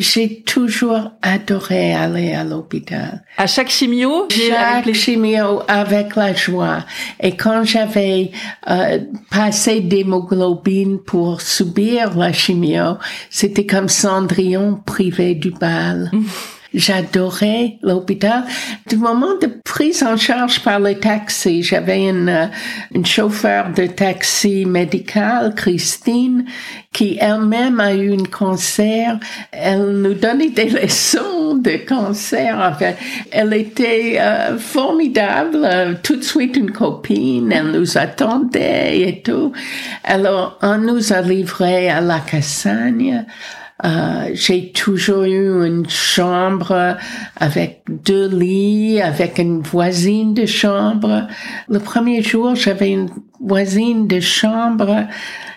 J'ai 0.00 0.40
toujours 0.40 1.10
adoré 1.20 1.92
aller 1.94 2.32
à 2.32 2.42
l'hôpital. 2.42 3.22
À 3.36 3.46
chaque 3.46 3.68
chimio 3.68 4.28
Chaque 4.30 4.86
avec 4.86 4.94
chimio 4.94 5.60
avec 5.68 6.16
la 6.16 6.34
joie. 6.34 6.86
Et 7.20 7.36
quand 7.36 7.64
j'avais 7.64 8.30
euh, 8.70 9.00
passé 9.30 9.80
d'hémoglobine 9.80 11.00
pour 11.00 11.42
subir 11.42 12.16
la 12.16 12.32
chimio, 12.32 12.96
c'était 13.28 13.66
comme 13.66 13.90
Cendrillon 13.90 14.80
privé 14.86 15.34
du 15.34 15.50
bal. 15.50 16.10
J'adorais 16.72 17.78
l'hôpital. 17.82 18.44
Du 18.88 18.96
moment 18.96 19.36
de 19.40 19.48
prise 19.64 20.04
en 20.04 20.16
charge 20.16 20.60
par 20.60 20.78
le 20.78 20.94
taxi, 20.94 21.64
j'avais 21.64 22.08
une, 22.08 22.28
euh, 22.28 22.46
une 22.94 23.04
chauffeur 23.04 23.70
de 23.70 23.86
taxi 23.86 24.64
médical, 24.66 25.54
Christine, 25.56 26.44
qui 26.92 27.18
elle-même 27.20 27.80
a 27.80 27.92
eu 27.92 28.12
un 28.14 28.24
cancer. 28.24 29.18
Elle 29.50 30.00
nous 30.00 30.14
donnait 30.14 30.50
des 30.50 30.68
leçons 30.82 31.56
de 31.56 31.76
cancer. 31.88 32.56
Enfin, 32.60 32.92
elle 33.32 33.52
était 33.54 34.18
euh, 34.20 34.56
formidable, 34.56 35.62
euh, 35.64 35.94
tout 36.00 36.16
de 36.16 36.24
suite 36.24 36.56
une 36.56 36.70
copine. 36.70 37.50
Elle 37.50 37.72
nous 37.72 37.98
attendait 37.98 39.00
et 39.00 39.22
tout. 39.22 39.52
Alors, 40.04 40.56
on 40.62 40.78
nous 40.78 41.12
a 41.12 41.20
livrés 41.20 41.90
à 41.90 42.00
la 42.00 42.20
Cassagne. 42.20 43.24
Euh, 43.84 44.30
j'ai 44.34 44.72
toujours 44.72 45.22
eu 45.24 45.66
une 45.66 45.88
chambre 45.88 46.96
avec 47.36 47.82
deux 47.88 48.28
lits, 48.28 49.00
avec 49.00 49.38
une 49.38 49.60
voisine 49.60 50.34
de 50.34 50.46
chambre. 50.46 51.26
Le 51.68 51.78
premier 51.78 52.22
jour, 52.22 52.54
j'avais 52.54 52.90
une 52.90 53.08
voisine 53.40 54.06
de 54.06 54.20
chambre 54.20 55.06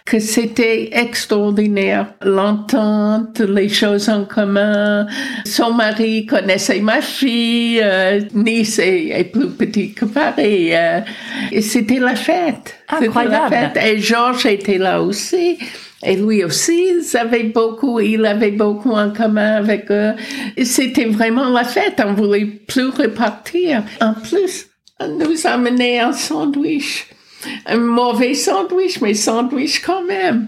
que 0.06 0.20
c'était 0.20 0.90
extraordinaire. 0.92 2.14
L'entente, 2.24 3.40
les 3.40 3.70
choses 3.70 4.10
en 4.10 4.26
commun. 4.26 5.08
Son 5.46 5.74
mari 5.74 6.26
connaissait 6.26 6.82
ma 6.82 7.02
fille. 7.02 7.80
Euh, 7.82 8.20
nice 8.34 8.80
est, 8.80 9.32
plus 9.32 9.50
petit 9.50 9.94
que 9.94 10.06
Paris. 10.06 10.76
Euh, 10.76 11.00
et 11.52 11.62
c'était 11.62 12.00
la 12.00 12.16
fête. 12.16 12.76
Incroyable. 12.90 13.52
La 13.52 13.70
fête. 13.70 13.84
Et 13.84 14.00
Georges 14.00 14.46
était 14.46 14.78
là 14.78 15.02
aussi. 15.02 15.58
Et 16.06 16.18
lui 16.18 16.44
aussi, 16.44 16.90
il 16.90 17.18
avait 17.18 17.44
beaucoup, 17.44 18.02
il 18.02 18.26
avait 18.26 18.52
beaucoup 18.52 18.92
en 18.92 19.12
commun 19.12 19.56
avec 19.56 19.90
eux. 19.90 20.14
C'était 20.64 21.06
vraiment 21.06 21.48
la 21.50 21.64
fête. 21.64 22.02
On 22.06 22.14
voulait 22.14 22.46
plus 22.46 22.90
repartir. 22.90 23.84
En 24.02 24.14
plus, 24.14 24.68
on 25.00 25.08
nous 25.18 25.48
amenait 25.48 26.00
un 26.00 26.12
sandwich. 26.12 27.08
Un 27.66 27.78
mauvais 27.78 28.34
sandwich, 28.34 29.02
mais 29.02 29.14
sandwich 29.14 29.82
quand 29.82 30.04
même. 30.04 30.48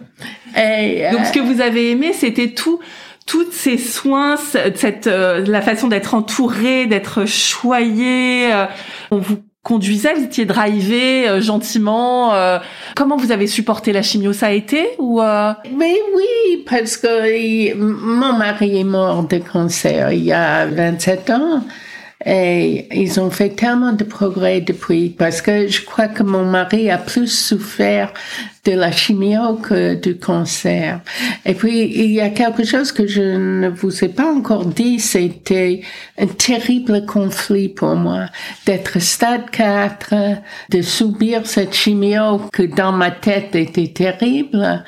Et, 0.57 1.05
Donc, 1.11 1.25
ce 1.25 1.31
que 1.31 1.39
vous 1.39 1.61
avez 1.61 1.91
aimé, 1.91 2.13
c'était 2.13 2.51
tout, 2.51 2.79
toutes 3.25 3.53
ces 3.53 3.77
soins, 3.77 4.37
cette, 4.37 5.07
euh, 5.07 5.43
la 5.45 5.61
façon 5.61 5.87
d'être 5.87 6.13
entouré, 6.13 6.85
d'être 6.85 7.25
choyé. 7.25 8.53
Euh, 8.53 8.65
on 9.11 9.17
vous 9.17 9.37
conduisait, 9.65 10.13
vous 10.13 10.23
étiez 10.23 10.45
drivé 10.45 11.27
euh, 11.27 11.41
gentiment. 11.41 12.33
Euh, 12.35 12.59
comment 12.95 13.17
vous 13.17 13.31
avez 13.31 13.47
supporté 13.47 13.91
la 13.91 14.03
chimio? 14.03 14.31
Ça 14.31 14.47
a 14.47 14.51
été 14.51 14.91
ou 14.99 15.21
euh? 15.21 15.51
Mais 15.75 15.95
oui, 16.15 16.63
parce 16.69 16.95
que 16.95 17.75
mon 17.75 18.33
mari 18.33 18.79
est 18.79 18.85
mort 18.85 19.27
de 19.27 19.39
cancer 19.39 20.13
il 20.13 20.23
y 20.23 20.31
a 20.31 20.67
27 20.67 21.29
ans. 21.31 21.61
Et 22.25 22.87
ils 22.91 23.19
ont 23.19 23.29
fait 23.29 23.49
tellement 23.49 23.93
de 23.93 24.03
progrès 24.03 24.61
depuis 24.61 25.09
parce 25.09 25.41
que 25.41 25.67
je 25.67 25.85
crois 25.85 26.07
que 26.07 26.23
mon 26.23 26.43
mari 26.43 26.89
a 26.89 26.97
plus 26.97 27.27
souffert 27.27 28.11
de 28.65 28.71
la 28.71 28.91
chimio 28.91 29.55
que 29.55 29.93
du 29.93 30.17
cancer. 30.17 31.01
Et 31.45 31.53
puis, 31.53 31.83
il 31.83 32.11
y 32.11 32.21
a 32.21 32.29
quelque 32.29 32.63
chose 32.63 32.91
que 32.91 33.05
je 33.05 33.21
ne 33.21 33.69
vous 33.69 34.03
ai 34.03 34.09
pas 34.09 34.25
encore 34.25 34.65
dit, 34.65 34.99
c'était 34.99 35.81
un 36.17 36.25
terrible 36.27 37.05
conflit 37.05 37.69
pour 37.69 37.95
moi 37.95 38.25
d'être 38.65 38.99
stade 38.99 39.49
4, 39.51 40.13
de 40.71 40.81
subir 40.81 41.45
cette 41.45 41.75
chimio 41.75 42.41
que 42.51 42.63
dans 42.63 42.91
ma 42.91 43.11
tête 43.11 43.55
était 43.55 43.93
terrible. 43.93 44.83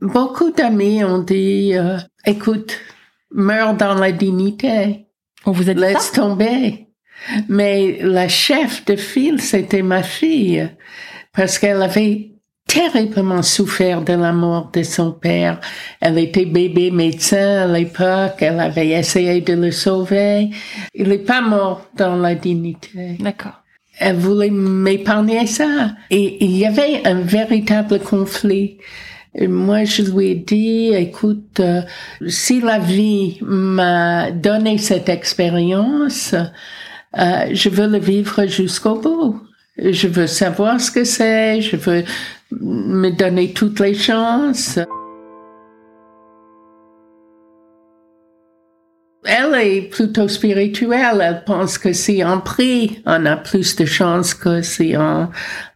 Beaucoup 0.00 0.52
d'amis 0.52 1.02
ont 1.02 1.18
dit, 1.18 1.72
euh, 1.74 1.98
écoute, 2.24 2.78
meurs 3.32 3.74
dans 3.74 3.94
la 3.94 4.12
dignité. 4.12 5.05
On 5.46 5.52
vous 5.52 5.70
a 5.70 5.74
dit 5.74 5.80
Laisse 5.80 6.12
tomber. 6.12 6.88
Mais 7.48 7.98
la 8.02 8.28
chef 8.28 8.84
de 8.84 8.96
file, 8.96 9.40
c'était 9.40 9.82
ma 9.82 10.02
fille, 10.02 10.68
parce 11.32 11.58
qu'elle 11.58 11.82
avait 11.82 12.32
terriblement 12.66 13.42
souffert 13.42 14.02
de 14.02 14.12
la 14.12 14.32
mort 14.32 14.70
de 14.72 14.82
son 14.82 15.12
père. 15.12 15.60
Elle 16.00 16.18
était 16.18 16.44
bébé 16.44 16.90
médecin 16.90 17.62
à 17.62 17.66
l'époque, 17.66 18.36
elle 18.40 18.60
avait 18.60 18.88
essayé 18.88 19.40
de 19.40 19.54
le 19.54 19.70
sauver. 19.70 20.50
Il 20.94 21.08
n'est 21.08 21.18
pas 21.18 21.40
mort 21.40 21.86
dans 21.96 22.16
la 22.16 22.34
dignité. 22.34 23.16
D'accord. 23.20 23.62
elle 23.98 24.16
voulait 24.16 24.50
m'épargner 24.50 25.46
ça. 25.46 25.92
Et 26.10 26.44
il 26.44 26.56
y 26.56 26.66
avait 26.66 27.06
un 27.06 27.20
véritable 27.20 28.00
conflit. 28.00 28.78
Moi, 29.38 29.84
je 29.84 30.02
lui 30.02 30.30
ai 30.30 30.34
dit, 30.34 30.92
écoute, 30.94 31.60
euh, 31.60 31.82
si 32.26 32.60
la 32.60 32.78
vie 32.78 33.38
m'a 33.42 34.30
donné 34.30 34.78
cette 34.78 35.08
expérience, 35.08 36.34
euh, 37.18 37.48
je 37.52 37.68
veux 37.68 37.86
le 37.86 37.98
vivre 37.98 38.46
jusqu'au 38.46 38.98
bout. 38.98 39.42
Je 39.78 40.08
veux 40.08 40.26
savoir 40.26 40.80
ce 40.80 40.90
que 40.90 41.04
c'est, 41.04 41.60
je 41.60 41.76
veux 41.76 42.04
me 42.50 43.10
donner 43.10 43.52
toutes 43.52 43.80
les 43.80 43.94
chances. 43.94 44.78
Elle 49.26 49.54
est 49.60 49.82
plutôt 49.82 50.28
spirituelle. 50.28 51.20
Elle 51.22 51.44
pense 51.44 51.78
que 51.78 51.92
si 51.92 52.22
on 52.24 52.40
prie, 52.40 53.02
on 53.06 53.26
a 53.26 53.36
plus 53.36 53.76
de 53.76 53.84
chances 53.84 54.34
que 54.34 54.62
si 54.62 54.94
on, 54.96 55.28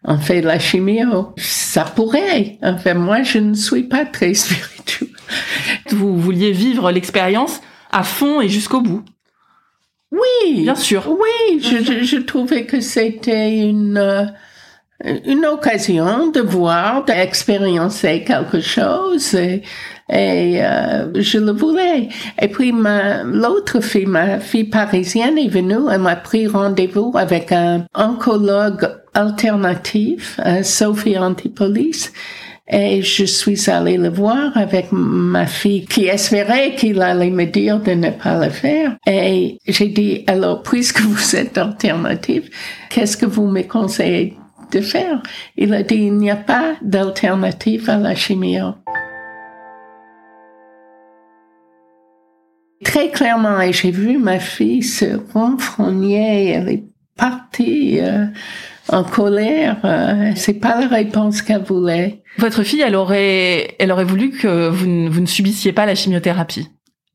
on 0.05 0.19
fait 0.19 0.41
la 0.41 0.59
chimio. 0.59 1.35
Ça 1.37 1.85
pourrait. 1.85 2.59
Enfin, 2.63 2.95
moi, 2.95 3.23
je 3.23 3.39
ne 3.39 3.55
suis 3.55 3.85
pas 3.85 4.05
très 4.05 4.35
spirituelle. 4.35 5.11
Vous 5.91 6.19
vouliez 6.19 6.53
vivre 6.53 6.91
l'expérience 6.91 7.61
à 7.91 8.03
fond 8.03 8.41
et 8.41 8.49
jusqu'au 8.49 8.81
bout. 8.81 9.05
Oui. 10.13 10.63
Bien 10.63 10.75
sûr. 10.75 11.09
Oui, 11.09 11.61
je, 11.61 12.05
je, 12.05 12.17
trouvais 12.17 12.65
que 12.65 12.81
c'était 12.81 13.61
une, 13.61 14.33
une 15.05 15.47
occasion 15.47 16.31
de 16.31 16.41
voir, 16.41 17.05
d'expériencer 17.05 18.25
quelque 18.25 18.61
chose 18.61 19.35
et, 19.35 19.63
et 20.11 20.63
euh, 20.63 21.13
je 21.15 21.39
le 21.39 21.53
voulais. 21.53 22.09
Et 22.41 22.49
puis 22.49 22.73
ma, 22.73 23.23
l'autre 23.23 23.81
fille, 23.81 24.07
ma 24.07 24.39
fille 24.41 24.65
parisienne 24.65 25.39
est 25.39 25.49
venue, 25.49 25.91
elle 25.91 26.01
m'a 26.01 26.17
pris 26.17 26.47
rendez-vous 26.47 27.13
avec 27.15 27.53
un 27.53 27.87
oncologue 27.95 28.89
alternatif, 29.15 30.41
Sophie 30.63 31.19
Antipolis, 31.19 32.13
et 32.73 33.03
je 33.03 33.25
suis 33.25 33.69
allée 33.69 33.97
le 33.97 34.11
voir 34.11 34.57
avec 34.57 34.93
ma 34.93 35.47
fille 35.47 35.85
qui 35.87 36.07
espérait 36.07 36.77
qu'il 36.77 37.03
allait 37.03 37.31
me 37.31 37.45
dire 37.45 37.81
de 37.81 37.93
ne 37.93 38.11
pas 38.11 38.39
le 38.39 38.51
faire. 38.51 38.97
Et 39.07 39.59
j'ai 39.67 39.89
dit, 39.89 40.23
alors, 40.29 40.63
puisque 40.63 41.01
vous 41.01 41.35
êtes 41.35 41.59
alternative, 41.59 42.49
qu'est-ce 42.89 43.17
que 43.17 43.27
vous 43.27 43.49
me 43.49 43.63
conseillez 43.63 44.37
de 44.71 44.81
faire? 44.81 45.21
Il 45.57 45.75
a 45.75 45.83
dit, 45.83 45.97
il 45.97 46.15
n'y 46.15 46.31
a 46.31 46.37
pas 46.37 46.75
d'alternative 46.81 47.91
à 47.91 47.97
la 47.97 48.15
chimio. 48.15 48.75
Très 52.85 53.11
clairement, 53.11 53.61
et 53.61 53.73
j'ai 53.73 53.91
vu 53.91 54.19
ma 54.19 54.39
fille 54.39 54.83
se 54.83 55.19
renfrogner, 55.35 56.51
elle 56.51 56.69
est 56.69 56.85
partie 57.17 58.01
euh, 58.01 58.25
en 58.89 59.05
colère. 59.05 59.77
Euh, 59.85 60.33
c'est 60.35 60.55
pas 60.55 60.81
la 60.81 60.89
réponse 60.89 61.43
qu'elle 61.43 61.63
voulait. 61.63 62.23
Votre 62.39 62.63
fille, 62.63 62.81
elle 62.81 62.97
aurait, 62.97 63.77
elle 63.79 63.93
aurait 63.93 64.05
voulu 64.05 64.31
que 64.31 64.69
vous 64.69 64.87
ne, 64.87 65.11
vous 65.11 65.21
ne 65.21 65.27
subissiez 65.27 65.73
pas 65.73 65.85
la 65.85 65.95
chimiothérapie. 65.95 66.69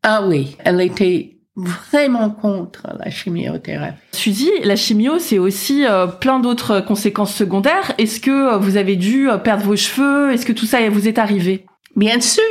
Ah 0.03 0.24
oui, 0.27 0.55
elle 0.63 0.81
était 0.81 1.38
vraiment 1.55 2.29
contre 2.29 2.84
la 3.00 3.10
chimiothérapie. 3.10 3.98
Suzy, 4.12 4.51
la 4.63 4.75
chimio, 4.75 5.19
c'est 5.19 5.39
aussi 5.39 5.86
euh, 5.86 6.05
plein 6.05 6.39
d'autres 6.39 6.81
conséquences 6.81 7.34
secondaires. 7.34 7.93
Est-ce 7.98 8.19
que 8.19 8.53
euh, 8.53 8.57
vous 8.57 8.77
avez 8.77 8.95
dû 8.95 9.29
perdre 9.43 9.63
vos 9.63 9.75
cheveux? 9.75 10.31
Est-ce 10.31 10.45
que 10.45 10.53
tout 10.53 10.65
ça 10.65 10.88
vous 10.89 11.07
est 11.07 11.17
arrivé? 11.17 11.65
Bien 11.95 12.19
sûr, 12.19 12.43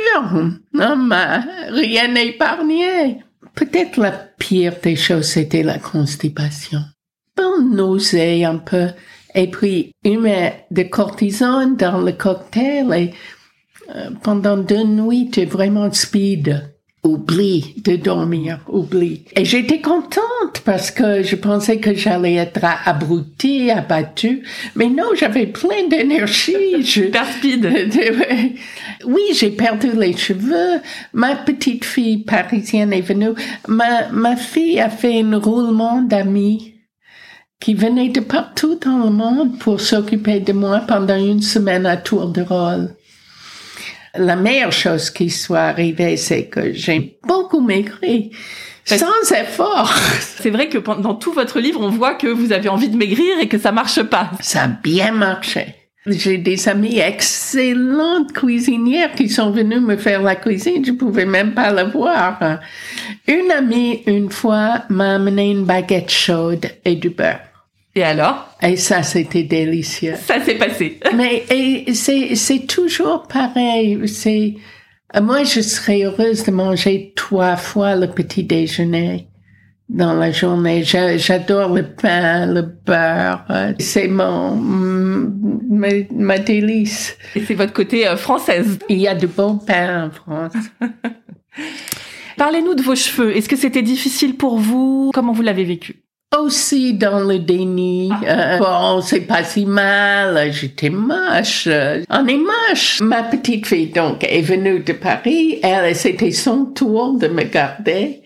rien 1.69 2.15
épargné. 2.15 3.19
Peut-être 3.53 3.97
la 3.97 4.11
pire 4.11 4.75
des 4.81 4.95
choses, 4.95 5.27
c'était 5.27 5.63
la 5.63 5.77
constipation. 5.77 6.81
Bon, 7.37 7.61
nausée 7.61 8.43
un 8.43 8.57
peu. 8.57 8.87
Et 9.35 9.49
puis, 9.49 9.91
met 10.03 10.65
de 10.71 10.83
cortisone 10.83 11.75
dans 11.75 12.01
le 12.01 12.13
cocktail 12.13 12.93
et 12.93 13.13
euh, 13.93 14.09
pendant 14.23 14.57
deux 14.57 14.83
nuits, 14.83 15.29
tu 15.31 15.41
es 15.41 15.45
vraiment 15.45 15.91
speed. 15.91 16.74
Oublie 17.05 17.75
de 17.83 17.97
dormir, 17.97 18.61
oublie. 18.67 19.25
Et 19.35 19.45
j'étais 19.45 19.79
contente 19.79 20.63
parce 20.65 20.89
que 20.89 21.21
je 21.21 21.35
pensais 21.35 21.77
que 21.77 21.93
j'allais 21.93 22.33
être 22.33 22.65
abrutie, 22.83 23.69
abattue. 23.69 24.41
Mais 24.75 24.89
non, 24.89 25.09
j'avais 25.15 25.45
plein 25.45 25.87
d'énergie. 25.87 26.55
Speed. 26.83 27.63
oui, 29.05 29.21
j'ai 29.33 29.51
perdu 29.51 29.91
les 29.95 30.17
cheveux. 30.17 30.81
Ma 31.13 31.35
petite 31.35 31.85
fille 31.85 32.23
parisienne 32.23 32.91
est 32.91 33.01
venue. 33.01 33.35
Ma, 33.67 34.09
ma 34.11 34.35
fille 34.35 34.79
a 34.79 34.89
fait 34.89 35.21
un 35.21 35.37
roulement 35.37 36.01
d'amis 36.01 36.73
qui 37.59 37.75
venait 37.75 38.09
de 38.09 38.19
partout 38.19 38.79
dans 38.83 38.97
le 39.05 39.11
monde 39.11 39.59
pour 39.59 39.79
s'occuper 39.79 40.39
de 40.39 40.53
moi 40.53 40.81
pendant 40.87 41.17
une 41.17 41.43
semaine 41.43 41.85
à 41.85 41.97
tour 41.97 42.29
de 42.29 42.41
rôle. 42.41 42.95
La 44.17 44.35
meilleure 44.35 44.71
chose 44.71 45.09
qui 45.09 45.29
soit 45.29 45.59
arrivée, 45.59 46.17
c'est 46.17 46.45
que 46.45 46.73
j'ai 46.73 47.17
beaucoup 47.23 47.61
maigri. 47.61 48.31
Sans 48.85 49.31
effort. 49.31 49.91
C'est 50.19 50.51
vrai 50.51 50.69
que 50.69 50.77
dans 50.77 51.15
tout 51.15 51.33
votre 51.33 51.59
livre, 51.59 51.81
on 51.81 51.89
voit 51.89 52.13
que 52.13 52.27
vous 52.27 52.51
avez 52.51 52.69
envie 52.69 52.89
de 52.89 52.97
maigrir 52.97 53.39
et 53.41 53.47
que 53.47 53.57
ça 53.57 53.71
marche 53.71 54.03
pas. 54.03 54.29
Ça 54.41 54.63
a 54.63 54.67
bien 54.67 55.11
marché. 55.11 55.75
J'ai 56.05 56.37
des 56.37 56.69
amis 56.69 56.99
excellentes 56.99 58.31
cuisinières 58.31 59.13
qui 59.13 59.27
sont 59.27 59.49
venues 59.49 59.79
me 59.79 59.97
faire 59.97 60.21
la 60.21 60.35
cuisine. 60.35 60.85
Je 60.85 60.91
pouvais 60.91 61.25
même 61.25 61.55
pas 61.55 61.71
la 61.71 61.85
voir. 61.85 62.59
Une 63.27 63.51
amie, 63.51 64.03
une 64.05 64.29
fois, 64.29 64.83
m'a 64.89 65.15
amené 65.15 65.49
une 65.49 65.65
baguette 65.65 66.11
chaude 66.11 66.67
et 66.85 66.95
du 66.95 67.09
beurre. 67.09 67.39
Et 67.95 68.03
alors? 68.03 68.49
Et 68.61 68.75
ça, 68.75 69.03
c'était 69.03 69.43
délicieux. 69.43 70.15
Ça 70.21 70.41
s'est 70.41 70.55
passé. 70.55 70.99
Mais 71.15 71.45
c'est 71.93 72.35
c'est 72.35 72.67
toujours 72.67 73.23
pareil. 73.23 74.05
C'est 74.07 74.55
moi, 75.21 75.43
je 75.43 75.61
serais 75.61 76.03
heureuse 76.03 76.43
de 76.43 76.51
manger 76.51 77.13
trois 77.15 77.55
fois 77.55 77.95
le 77.95 78.07
petit 78.07 78.43
déjeuner 78.43 79.29
dans 79.87 80.13
la 80.13 80.31
journée. 80.31 80.83
J'adore 80.83 81.73
le 81.73 81.83
pain, 81.83 82.47
le 82.47 82.63
beurre. 82.63 83.45
C'est 83.79 84.09
mon 84.09 84.55
ma, 84.55 85.87
ma, 86.11 86.37
délice. 86.37 87.17
Et 87.35 87.41
c'est 87.41 87.53
votre 87.53 87.73
côté 87.73 88.07
euh, 88.07 88.17
française. 88.17 88.79
Il 88.89 88.97
y 88.97 89.07
a 89.07 89.15
de 89.15 89.27
bons 89.27 89.57
pains 89.57 90.07
en 90.07 90.11
France. 90.11 90.53
Parlez-nous 92.37 92.75
de 92.75 92.81
vos 92.81 92.95
cheveux. 92.95 93.35
Est-ce 93.35 93.47
que 93.47 93.55
c'était 93.55 93.81
difficile 93.81 94.35
pour 94.35 94.57
vous? 94.57 95.11
Comment 95.13 95.31
vous 95.31 95.41
l'avez 95.41 95.63
vécu? 95.63 96.04
Aussi 96.39 96.93
dans 96.93 97.19
le 97.19 97.39
déni. 97.39 98.11
Euh, 98.27 98.57
bon, 98.57 99.01
c'est 99.01 99.21
pas 99.21 99.43
si 99.43 99.65
mal, 99.65 100.51
j'étais 100.51 100.89
moche. 100.89 101.67
On 102.09 102.27
est 102.27 102.37
moche. 102.37 103.01
Ma 103.01 103.23
petite 103.23 103.67
fille, 103.67 103.87
donc, 103.87 104.23
est 104.23 104.41
venue 104.41 104.79
de 104.79 104.93
Paris. 104.93 105.59
Elle, 105.63 105.95
c'était 105.95 106.31
son 106.31 106.65
tour 106.65 107.17
de 107.17 107.27
me 107.27 107.43
garder. 107.43 108.23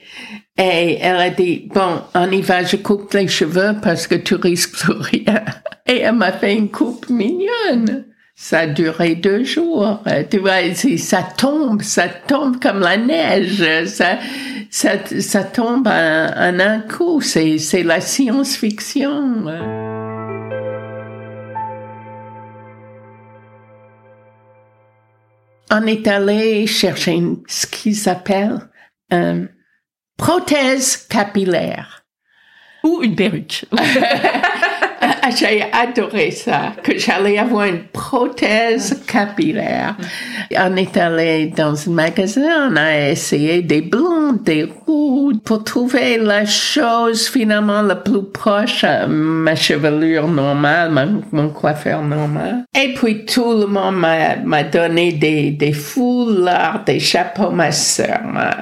Et 0.57 0.97
elle 0.99 1.15
a 1.15 1.29
dit, 1.29 1.69
bon, 1.73 2.01
on 2.13 2.29
y 2.31 2.41
va, 2.41 2.63
je 2.63 2.75
coupe 2.75 3.13
les 3.13 3.29
cheveux 3.29 3.75
parce 3.81 4.07
que 4.07 4.15
tu 4.15 4.35
risques 4.35 4.77
plus 4.77 4.93
rien. 4.99 5.43
Et 5.87 5.99
elle 5.99 6.15
m'a 6.15 6.33
fait 6.33 6.55
une 6.55 6.69
coupe 6.69 7.09
mignonne. 7.09 8.05
Ça 8.41 8.59
a 8.59 8.67
duré 8.67 9.15
deux 9.15 9.43
jours. 9.43 10.01
Tu 10.31 10.37
vois, 10.37 10.73
ça 10.73 11.23
tombe, 11.23 11.81
ça 11.81 12.07
tombe 12.07 12.57
comme 12.57 12.79
la 12.79 12.95
neige. 12.95 13.85
Ça, 13.85 14.17
ça, 14.69 14.91
ça 15.19 15.43
tombe 15.43 15.87
en, 15.87 16.59
un 16.59 16.79
coup. 16.79 17.19
C'est, 17.19 17.57
c'est 17.57 17.83
la 17.83 17.99
science-fiction. 17.99 19.43
On 25.69 25.85
est 25.85 26.07
allé 26.07 26.65
chercher 26.65 27.21
ce 27.45 27.67
qui 27.67 27.93
s'appelle 27.93 28.61
une 29.11 29.49
prothèse 30.15 30.95
capillaire. 30.95 32.05
Ou 32.85 33.01
une 33.03 33.17
perruque. 33.17 33.65
J'ai 35.37 35.65
adoré 35.71 36.31
ça, 36.31 36.73
que 36.83 36.97
j'allais 36.97 37.37
avoir 37.37 37.65
une 37.65 37.83
prothèse 37.83 39.01
capillaire. 39.07 39.95
On 40.57 40.75
est 40.75 40.97
allé 40.97 41.47
dans 41.47 41.75
un 41.87 41.91
magasin, 41.91 42.69
on 42.71 42.75
a 42.75 43.09
essayé 43.09 43.61
des 43.61 43.81
blondes, 43.81 44.43
des 44.43 44.63
roux, 44.63 45.33
pour 45.43 45.63
trouver 45.63 46.17
la 46.17 46.45
chose 46.45 47.27
finalement 47.27 47.81
la 47.81 47.95
plus 47.95 48.23
proche 48.23 48.83
à 48.83 49.07
ma 49.07 49.55
chevelure 49.55 50.27
normale, 50.27 50.91
mon 51.31 51.49
coiffeur 51.49 52.01
normal. 52.01 52.65
Et 52.75 52.93
puis 52.93 53.25
tout 53.25 53.53
le 53.53 53.67
monde 53.67 53.97
m'a 53.97 54.63
donné 54.63 55.13
des, 55.13 55.73
foulards, 55.73 56.83
des 56.85 56.99
chapeaux. 56.99 57.51
Ma 57.51 57.71
sœur 57.71 58.21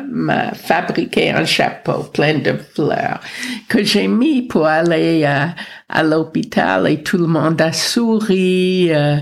m'a 0.10 0.54
fabriqué 0.54 1.32
un 1.32 1.46
chapeau 1.46 2.04
plein 2.14 2.36
de 2.36 2.54
fleurs 2.74 3.20
que 3.68 3.84
j'ai 3.84 4.08
mis 4.08 4.44
pour 4.44 4.66
aller 4.66 5.24
à, 5.26 5.56
à 5.90 6.04
et 6.36 7.04
tout 7.04 7.18
le 7.18 7.28
monde 7.28 7.62
a 7.62 7.72
souri. 7.74 8.90
Euh, 8.92 9.18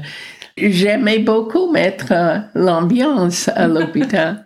J'aimais 0.58 1.20
beaucoup 1.20 1.70
mettre 1.70 2.12
euh, 2.12 2.38
l'ambiance 2.54 3.50
à 3.50 3.68
l'hôpital. 3.68 4.46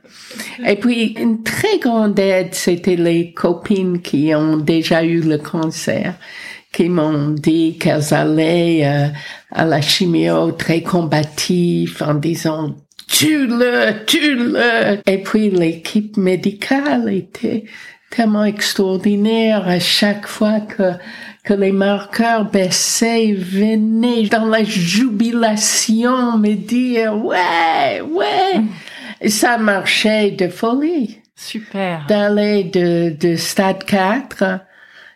Et 0.66 0.76
puis, 0.76 1.14
une 1.20 1.44
très 1.44 1.78
grande 1.78 2.18
aide, 2.18 2.56
c'était 2.56 2.96
les 2.96 3.32
copines 3.32 4.02
qui 4.02 4.34
ont 4.34 4.58
déjà 4.58 5.04
eu 5.04 5.22
le 5.22 5.38
cancer, 5.38 6.16
qui 6.74 6.90
m'ont 6.90 7.30
dit 7.30 7.78
qu'elles 7.78 8.12
allaient 8.12 8.82
euh, 8.86 9.08
à 9.52 9.66
la 9.66 9.82
chimio 9.82 10.52
très 10.54 10.82
combatif 10.82 12.02
en 12.02 12.16
disant 12.16 12.76
tue-le, 13.08 14.04
tue-le. 14.08 15.00
Et 15.06 15.20
puis 15.20 15.52
l'équipe 15.52 16.18
médicale 16.18 17.14
était 17.14 17.66
tellement 18.10 18.46
extraordinaire 18.46 19.68
à 19.68 19.80
chaque 19.80 20.28
fois 20.28 20.60
que 20.60 20.94
que 21.44 21.54
les 21.54 21.72
marqueurs 21.72 22.46
baissaient, 22.46 23.34
venaient 23.34 24.24
dans 24.28 24.46
la 24.46 24.64
jubilation 24.64 26.38
me 26.38 26.54
dire 26.56 27.16
ouais, 27.26 28.02
ouais. 28.02 28.62
Et 29.22 29.30
ça 29.30 29.58
marchait 29.58 30.32
de 30.32 30.48
folie. 30.48 31.18
Super. 31.36 32.06
D'aller 32.08 32.66
de, 32.66 33.16
de 33.18 33.36
stade 33.36 33.84
4, 33.86 34.60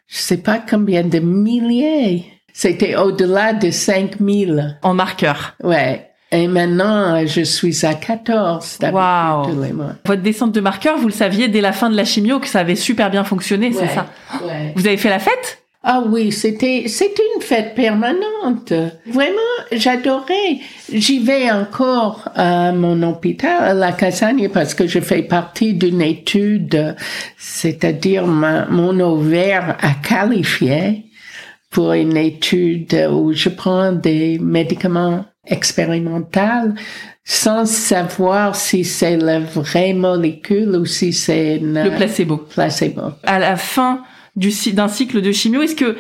je 0.07 0.17
sais 0.17 0.37
pas 0.37 0.59
combien 0.59 1.03
de 1.03 1.19
milliers. 1.19 2.25
C'était 2.53 2.95
au-delà 2.95 3.53
de 3.53 3.71
5000. 3.71 4.77
En 4.83 4.93
marqueur. 4.93 5.55
Ouais. 5.63 6.09
Et 6.31 6.47
maintenant, 6.47 7.25
je 7.25 7.41
suis 7.41 7.85
à 7.85 7.93
14 7.93 8.79
Wow. 8.91 9.51
tous 9.51 9.61
les 9.61 9.71
mois. 9.73 9.93
Votre 10.05 10.21
descente 10.21 10.51
de 10.51 10.61
marqueur, 10.61 10.97
vous 10.97 11.07
le 11.07 11.13
saviez 11.13 11.47
dès 11.47 11.61
la 11.61 11.73
fin 11.73 11.89
de 11.89 11.95
la 11.95 12.05
chimio 12.05 12.39
que 12.39 12.47
ça 12.47 12.59
avait 12.61 12.75
super 12.75 13.09
bien 13.11 13.23
fonctionné, 13.23 13.71
c'est 13.71 13.87
ça 13.87 14.07
ouais. 14.43 14.73
Vous 14.75 14.87
avez 14.87 14.97
fait 14.97 15.09
la 15.09 15.19
fête 15.19 15.62
Ah 15.85 16.01
oui, 16.07 16.31
c'était 16.31 16.85
c'était 16.87 17.23
une 17.35 17.41
fête 17.41 17.75
permanente. 17.75 18.71
Vraiment, 19.05 19.57
j'adorais. 19.73 20.59
J'y 20.91 21.19
vais 21.19 21.51
encore 21.51 22.29
à 22.35 22.71
mon 22.71 23.03
hôpital, 23.03 23.61
à 23.61 23.73
la 23.73 23.91
Casagne, 23.91 24.47
parce 24.47 24.73
que 24.73 24.87
je 24.87 25.01
fais 25.01 25.23
partie 25.23 25.73
d'une 25.73 26.01
étude, 26.01 26.95
c'est-à-dire 27.37 28.25
mon 28.25 28.97
ovaire 29.01 29.77
a 29.81 29.91
qualifié 30.07 31.03
pour 31.69 31.91
une 31.91 32.15
étude 32.15 33.09
où 33.11 33.33
je 33.33 33.49
prends 33.49 33.91
des 33.91 34.39
médicaments 34.39 35.25
expérimentaux 35.45 36.71
sans 37.25 37.65
savoir 37.65 38.55
si 38.55 38.83
c'est 38.85 39.17
la 39.17 39.39
vraie 39.39 39.93
molécule 39.93 40.75
ou 40.75 40.85
si 40.85 41.11
c'est 41.13 41.59
Le 41.61 41.89
placebo. 41.89 42.37
placebo. 42.37 43.01
À 43.23 43.39
la 43.39 43.55
fin 43.55 44.01
du 44.35 44.51
d'un 44.73 44.87
cycle 44.87 45.21
de 45.21 45.31
chimio, 45.31 45.61
est-ce 45.61 45.75
que 45.75 45.95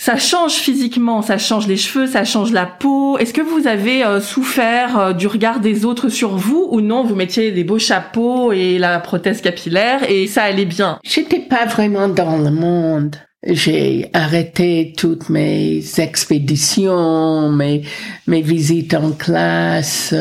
ça 0.00 0.16
change 0.16 0.54
physiquement, 0.54 1.20
ça 1.20 1.36
change 1.36 1.66
les 1.66 1.76
cheveux, 1.76 2.06
ça 2.06 2.24
change 2.24 2.52
la 2.52 2.64
peau? 2.64 3.18
Est-ce 3.18 3.34
que 3.34 3.42
vous 3.42 3.66
avez 3.66 4.02
euh, 4.02 4.18
souffert 4.18 4.98
euh, 4.98 5.12
du 5.12 5.26
regard 5.26 5.60
des 5.60 5.84
autres 5.84 6.08
sur 6.08 6.36
vous 6.36 6.66
ou 6.70 6.80
non? 6.80 7.04
Vous 7.04 7.14
mettiez 7.14 7.52
des 7.52 7.64
beaux 7.64 7.78
chapeaux 7.78 8.50
et 8.50 8.78
la 8.78 8.98
prothèse 8.98 9.42
capillaire 9.42 10.08
et 10.08 10.26
ça 10.26 10.44
allait 10.44 10.64
bien? 10.64 10.98
J'étais 11.04 11.40
pas 11.40 11.66
vraiment 11.66 12.08
dans 12.08 12.38
le 12.38 12.50
monde. 12.50 13.16
J'ai 13.46 14.08
arrêté 14.14 14.94
toutes 14.96 15.28
mes 15.28 15.82
expéditions, 15.98 17.50
mes, 17.50 17.82
mes 18.26 18.42
visites 18.42 18.94
en 18.94 19.12
classe. 19.12 20.14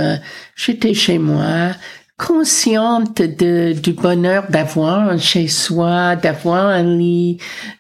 J'étais 0.58 0.94
chez 0.94 1.20
moi, 1.20 1.72
consciente 2.19 3.21
de, 3.21 3.73
du 3.73 3.93
bonheur 3.93 4.45
d'avoir 4.49 5.10
un 5.10 5.17
chez 5.17 5.47
soi, 5.47 6.17
d'avoir 6.17 6.65
un 6.67 6.84
lit, 6.84 7.38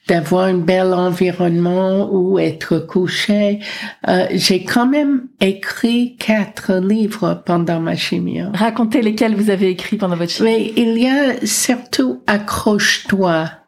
d'avoir 0.07 0.45
un 0.45 0.57
bel 0.57 0.93
environnement 0.93 2.09
où 2.11 2.39
être 2.39 2.79
couché. 2.79 3.59
Euh, 4.07 4.25
J'ai 4.31 4.63
quand 4.63 4.87
même 4.87 5.27
écrit 5.41 6.15
quatre 6.17 6.75
livres 6.75 7.43
pendant 7.45 7.81
ma 7.81 7.95
chimio. 7.95 8.47
Racontez 8.53 9.01
lesquels 9.01 9.35
vous 9.35 9.49
avez 9.49 9.69
écrit 9.69 9.97
pendant 9.97 10.15
votre 10.15 10.31
chimio. 10.31 10.51
Mais 10.51 10.73
il 10.75 10.97
y 10.97 11.07
a 11.07 11.45
surtout 11.45 12.23
Accroche-toi 12.25 13.58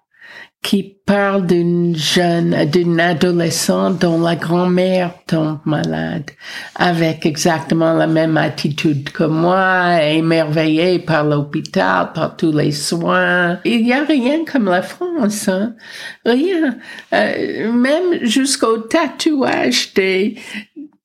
qui 0.61 0.97
parle 1.05 1.47
d'une 1.47 1.95
jeune, 1.95 2.65
d'une 2.65 2.99
adolescente 2.99 3.99
dont 3.99 4.21
la 4.21 4.35
grand-mère 4.35 5.11
tombe 5.25 5.57
malade 5.65 6.29
avec 6.75 7.25
exactement 7.25 7.93
la 7.93 8.05
même 8.05 8.37
attitude 8.37 9.09
que 9.09 9.23
moi, 9.23 10.03
émerveillée 10.03 10.99
par 10.99 11.23
l'hôpital, 11.23 12.11
par 12.13 12.37
tous 12.37 12.55
les 12.55 12.71
soins. 12.71 13.59
Il 13.65 13.83
n'y 13.83 13.93
a 13.93 14.03
rien 14.03 14.45
comme 14.45 14.65
la 14.65 14.83
France, 14.83 15.47
hein? 15.47 15.75
Rien. 16.25 16.77
Euh, 17.13 17.71
même 17.71 18.23
jusqu'au 18.23 18.77
tatouage 18.77 19.93
des, 19.95 20.35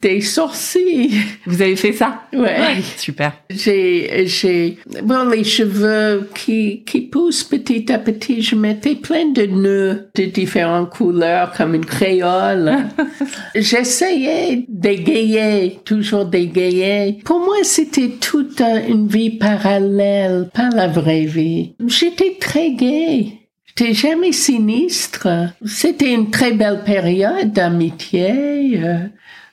des 0.02 0.20
sourcils. 0.20 1.16
Vous 1.46 1.62
avez 1.62 1.76
fait 1.76 1.92
ça? 1.92 2.22
Ouais. 2.32 2.82
Super. 2.96 3.32
J'ai, 3.50 4.26
j'ai, 4.26 4.78
bon, 5.02 5.28
les 5.30 5.44
cheveux 5.44 6.28
qui, 6.34 6.82
qui 6.84 7.00
poussent 7.00 7.44
petit 7.44 7.90
à 7.90 7.98
petit, 7.98 8.42
je 8.42 8.56
mettais 8.56 8.94
plein 8.94 9.26
de 9.26 9.46
nœuds 9.46 10.10
de 10.14 10.24
différentes 10.24 10.90
couleurs, 10.90 11.52
comme 11.52 11.74
une 11.74 11.86
créole. 11.86 12.76
J'essayais 13.54 14.66
d'égayer, 14.68 15.80
toujours 15.84 16.26
d'égayer. 16.26 17.18
Pour 17.24 17.40
moi, 17.40 17.56
c'était 17.62 18.10
toute 18.20 18.60
euh, 18.60 18.86
une 18.88 19.08
vie 19.08 19.30
parallèle, 19.30 20.50
pas 20.52 20.68
la 20.74 20.88
vraie 20.88 21.24
vie. 21.24 21.74
J'étais 21.86 22.36
très 22.38 22.72
gay. 22.72 23.32
J'étais 23.78 23.94
jamais 23.94 24.32
sinistre. 24.32 25.28
C'était 25.64 26.12
une 26.12 26.30
très 26.30 26.52
belle 26.52 26.82
période 26.84 27.52
d'amitié. 27.52 28.80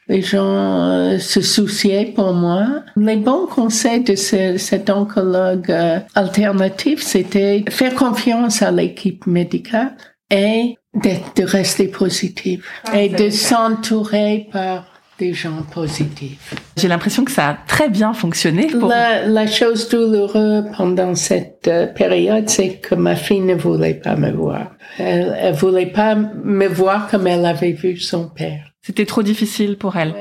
Les 0.07 0.21
gens 0.21 0.45
euh, 0.45 1.17
se 1.19 1.41
souciaient 1.41 2.11
pour 2.15 2.33
moi. 2.33 2.83
Les 2.97 3.15
bons 3.17 3.45
conseils 3.47 4.03
de 4.03 4.15
ce- 4.15 4.57
cet 4.57 4.89
oncologue 4.89 5.69
euh, 5.71 5.99
alternatif, 6.15 7.01
c'était 7.01 7.63
faire 7.69 7.95
confiance 7.95 8.61
à 8.61 8.71
l'équipe 8.71 9.25
médicale 9.27 9.95
et 10.29 10.77
de 10.93 11.43
rester 11.43 11.87
positif 11.87 12.69
et 12.93 13.09
de 13.09 13.29
s'entourer 13.29 14.47
par 14.51 14.85
des 15.19 15.33
gens 15.33 15.61
positifs. 15.71 16.55
J'ai 16.75 16.87
l'impression 16.87 17.23
que 17.23 17.31
ça 17.31 17.49
a 17.49 17.53
très 17.67 17.87
bien 17.87 18.13
fonctionné 18.13 18.65
pour 18.67 18.89
La, 18.89 19.25
la 19.27 19.45
chose 19.47 19.87
douloureuse 19.89 20.65
pendant 20.75 21.13
cette 21.15 21.67
euh, 21.67 21.85
période, 21.85 22.49
c'est 22.49 22.77
que 22.77 22.95
ma 22.95 23.15
fille 23.15 23.39
ne 23.41 23.53
voulait 23.53 23.93
pas 23.93 24.15
me 24.15 24.31
voir. 24.31 24.71
Elle, 24.97 25.35
elle 25.39 25.53
voulait 25.53 25.85
pas 25.91 26.15
me 26.15 26.67
voir 26.67 27.07
comme 27.09 27.27
elle 27.27 27.45
avait 27.45 27.71
vu 27.73 27.97
son 27.97 28.27
père. 28.27 28.72
C'était 28.83 29.05
trop 29.05 29.23
difficile 29.23 29.77
pour 29.77 29.97
elle. 29.97 30.13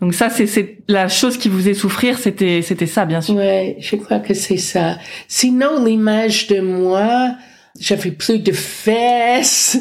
Donc 0.00 0.12
ça, 0.12 0.28
c'est 0.28 0.46
c'est 0.46 0.78
la 0.88 1.08
chose 1.08 1.38
qui 1.38 1.48
vous 1.48 1.58
faisait 1.58 1.74
souffrir, 1.74 2.18
c'était 2.18 2.60
c'était 2.62 2.86
ça, 2.86 3.04
bien 3.04 3.20
sûr. 3.20 3.36
Ouais, 3.36 3.76
je 3.78 3.96
crois 3.96 4.18
que 4.18 4.34
c'est 4.34 4.58
ça. 4.58 4.98
Sinon, 5.28 5.84
l'image 5.84 6.48
de 6.48 6.60
moi, 6.60 7.36
j'avais 7.80 8.10
plus 8.10 8.38
de 8.42 8.52
fesses, 8.52 9.78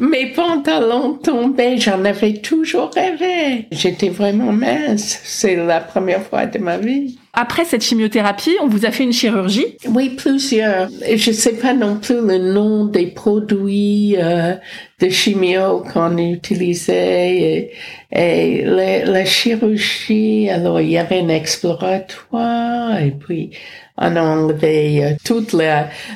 mes 0.00 0.32
pantalons 0.32 1.14
tombaient, 1.14 1.78
j'en 1.78 2.04
avais 2.04 2.34
toujours 2.34 2.90
rêvé. 2.90 3.68
J'étais 3.70 4.08
vraiment 4.08 4.52
mince. 4.52 5.20
C'est 5.24 5.56
la 5.56 5.80
première 5.80 6.22
fois 6.22 6.46
de 6.46 6.58
ma 6.58 6.78
vie. 6.78 7.19
Après 7.32 7.64
cette 7.64 7.82
chimiothérapie, 7.82 8.56
on 8.60 8.66
vous 8.66 8.86
a 8.86 8.90
fait 8.90 9.04
une 9.04 9.12
chirurgie. 9.12 9.76
Oui, 9.88 10.10
plusieurs. 10.10 10.88
Je 11.14 11.30
sais 11.30 11.52
pas 11.52 11.74
non 11.74 11.96
plus 11.96 12.20
le 12.20 12.38
nom 12.38 12.86
des 12.86 13.06
produits 13.06 14.16
euh, 14.18 14.54
de 15.00 15.08
chimio 15.08 15.84
qu'on 15.92 16.18
utilisait. 16.18 17.36
Et, 17.36 17.72
et 18.12 18.64
la, 18.64 19.04
la 19.04 19.24
chirurgie, 19.24 20.50
alors 20.50 20.80
il 20.80 20.90
y 20.90 20.98
avait 20.98 21.20
un 21.20 21.28
exploratoire 21.28 22.98
et 22.98 23.12
puis 23.12 23.50
on 23.96 24.16
a 24.16 24.22
enlevé 24.22 25.04
euh, 25.04 25.10
toute 25.24 25.54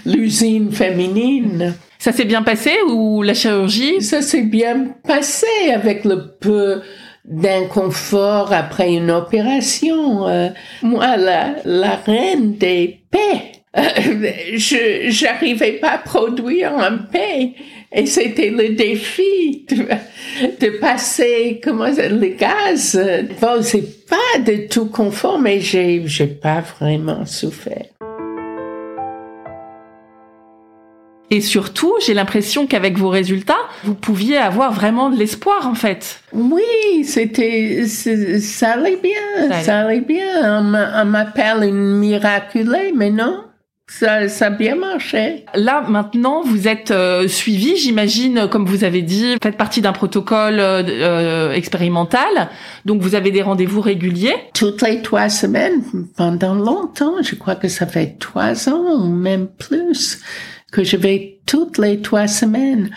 l'usine 0.04 0.72
féminine. 0.72 1.74
Ça 1.98 2.12
s'est 2.12 2.24
bien 2.24 2.42
passé 2.42 2.72
ou 2.90 3.22
la 3.22 3.34
chirurgie? 3.34 4.02
Ça 4.02 4.20
s'est 4.20 4.42
bien 4.42 4.88
passé 5.06 5.46
avec 5.72 6.04
le 6.04 6.36
peu 6.40 6.82
d'inconfort 7.24 8.52
après 8.52 8.92
une 8.92 9.10
opération. 9.10 10.28
Euh, 10.28 10.48
moi, 10.82 11.16
la, 11.16 11.56
la 11.64 11.96
reine 11.96 12.56
des 12.56 13.00
paix, 13.10 13.52
euh, 13.76 13.82
je 14.54 15.06
j'arrivais 15.08 15.72
pas 15.72 15.92
à 15.92 15.98
produire 15.98 16.76
un 16.76 16.98
paix. 16.98 17.52
Et 17.96 18.06
c'était 18.06 18.50
le 18.50 18.70
défi 18.70 19.66
de, 19.70 19.86
de 20.60 20.78
passer, 20.78 21.60
comment 21.62 21.86
les 21.86 22.34
gaz. 22.34 23.00
Bon, 23.40 23.62
c'est 23.62 24.06
pas 24.08 24.40
de 24.44 24.66
tout 24.68 24.86
confort, 24.86 25.38
mais 25.38 25.60
j'ai 25.60 26.26
pas 26.26 26.60
vraiment 26.60 27.24
souffert. 27.24 27.86
Et 31.34 31.40
surtout, 31.40 31.92
j'ai 32.04 32.14
l'impression 32.14 32.68
qu'avec 32.68 32.96
vos 32.96 33.08
résultats, 33.08 33.58
vous 33.82 33.94
pouviez 33.96 34.36
avoir 34.36 34.72
vraiment 34.72 35.10
de 35.10 35.16
l'espoir 35.18 35.66
en 35.66 35.74
fait. 35.74 36.20
Oui, 36.32 36.62
c'était, 37.04 37.86
ça 37.88 38.70
allait 38.74 39.00
bien, 39.02 39.48
Ça 39.48 39.54
allait. 39.54 39.64
ça 39.64 39.78
allait 39.80 40.00
bien. 40.00 40.60
On 40.60 40.62
m'a- 40.62 41.02
on 41.02 41.06
m'appelle 41.06 41.64
une 41.64 41.96
miraculée, 41.98 42.92
mais 42.94 43.10
non, 43.10 43.40
ça, 43.88 44.28
ça 44.28 44.46
a 44.46 44.50
bien 44.50 44.76
marché. 44.76 45.44
Là 45.54 45.84
maintenant, 45.88 46.42
vous 46.44 46.68
êtes 46.68 46.92
euh, 46.92 47.26
suivi, 47.26 47.76
j'imagine, 47.76 48.48
comme 48.48 48.64
vous 48.64 48.84
avez 48.84 49.02
dit, 49.02 49.32
vous 49.32 49.38
faites 49.42 49.56
partie 49.56 49.80
d'un 49.80 49.92
protocole 49.92 50.60
euh, 50.60 50.82
euh, 50.88 51.52
expérimental, 51.52 52.48
donc 52.84 53.02
vous 53.02 53.16
avez 53.16 53.32
des 53.32 53.42
rendez-vous 53.42 53.80
réguliers. 53.80 54.36
Toutes 54.54 54.82
les 54.82 55.02
trois 55.02 55.28
semaines, 55.28 55.82
pendant 56.16 56.54
longtemps, 56.54 57.16
je 57.22 57.34
crois 57.34 57.56
que 57.56 57.66
ça 57.68 57.86
fait 57.88 58.16
trois 58.20 58.68
ans 58.68 59.00
même 59.04 59.48
plus, 59.48 60.20
que 60.74 60.82
je 60.82 60.96
vais 60.96 61.38
toutes 61.46 61.78
les 61.78 62.02
trois 62.02 62.26
semaines. 62.26 62.90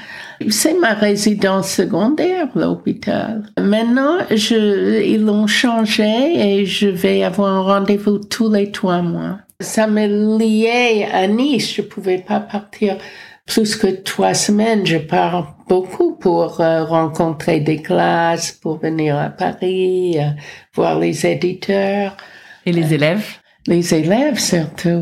C'est 0.49 0.73
ma 0.79 0.93
résidence 0.93 1.69
secondaire, 1.69 2.47
l'hôpital. 2.55 3.43
Maintenant, 3.59 4.17
je, 4.31 5.03
ils 5.03 5.23
l'ont 5.23 5.45
changé 5.45 6.11
et 6.35 6.65
je 6.65 6.87
vais 6.87 7.23
avoir 7.23 7.53
un 7.53 7.61
rendez-vous 7.61 8.17
tous 8.17 8.51
les 8.51 8.71
trois 8.71 9.03
mois. 9.03 9.37
Ça 9.59 9.85
me 9.85 10.37
liait 10.39 11.07
à 11.13 11.27
Nice. 11.27 11.75
Je 11.75 11.83
pouvais 11.83 12.17
pas 12.17 12.39
partir 12.39 12.97
plus 13.45 13.75
que 13.75 13.87
trois 13.87 14.33
semaines. 14.33 14.83
Je 14.85 14.97
pars 14.97 15.55
beaucoup 15.69 16.15
pour 16.15 16.59
euh, 16.59 16.83
rencontrer 16.83 17.59
des 17.59 17.83
classes, 17.83 18.51
pour 18.51 18.79
venir 18.79 19.15
à 19.19 19.29
Paris, 19.29 20.17
euh, 20.17 20.29
voir 20.73 20.97
les 20.97 21.27
éditeurs. 21.27 22.17
Et 22.65 22.71
les 22.71 22.95
élèves? 22.95 23.37
Les 23.67 23.93
élèves, 23.93 24.39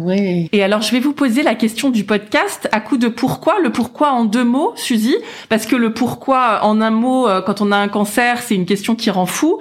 oui. 0.01 0.49
Et 0.51 0.63
alors, 0.63 0.81
je 0.81 0.91
vais 0.91 0.99
vous 0.99 1.13
poser 1.13 1.43
la 1.43 1.53
question 1.55 1.89
du 1.91 2.03
podcast 2.03 2.67
à 2.71 2.79
coup 2.79 2.97
de 2.97 3.07
pourquoi. 3.07 3.59
Le 3.61 3.71
pourquoi 3.71 4.11
en 4.11 4.25
deux 4.25 4.43
mots, 4.43 4.73
Suzy, 4.75 5.15
parce 5.49 5.67
que 5.67 5.75
le 5.75 5.93
pourquoi 5.93 6.63
en 6.63 6.81
un 6.81 6.89
mot, 6.89 7.27
euh, 7.27 7.41
quand 7.41 7.61
on 7.61 7.71
a 7.71 7.77
un 7.77 7.87
cancer, 7.87 8.41
c'est 8.41 8.55
une 8.55 8.65
question 8.65 8.95
qui 8.95 9.11
rend 9.11 9.27
fou. 9.27 9.59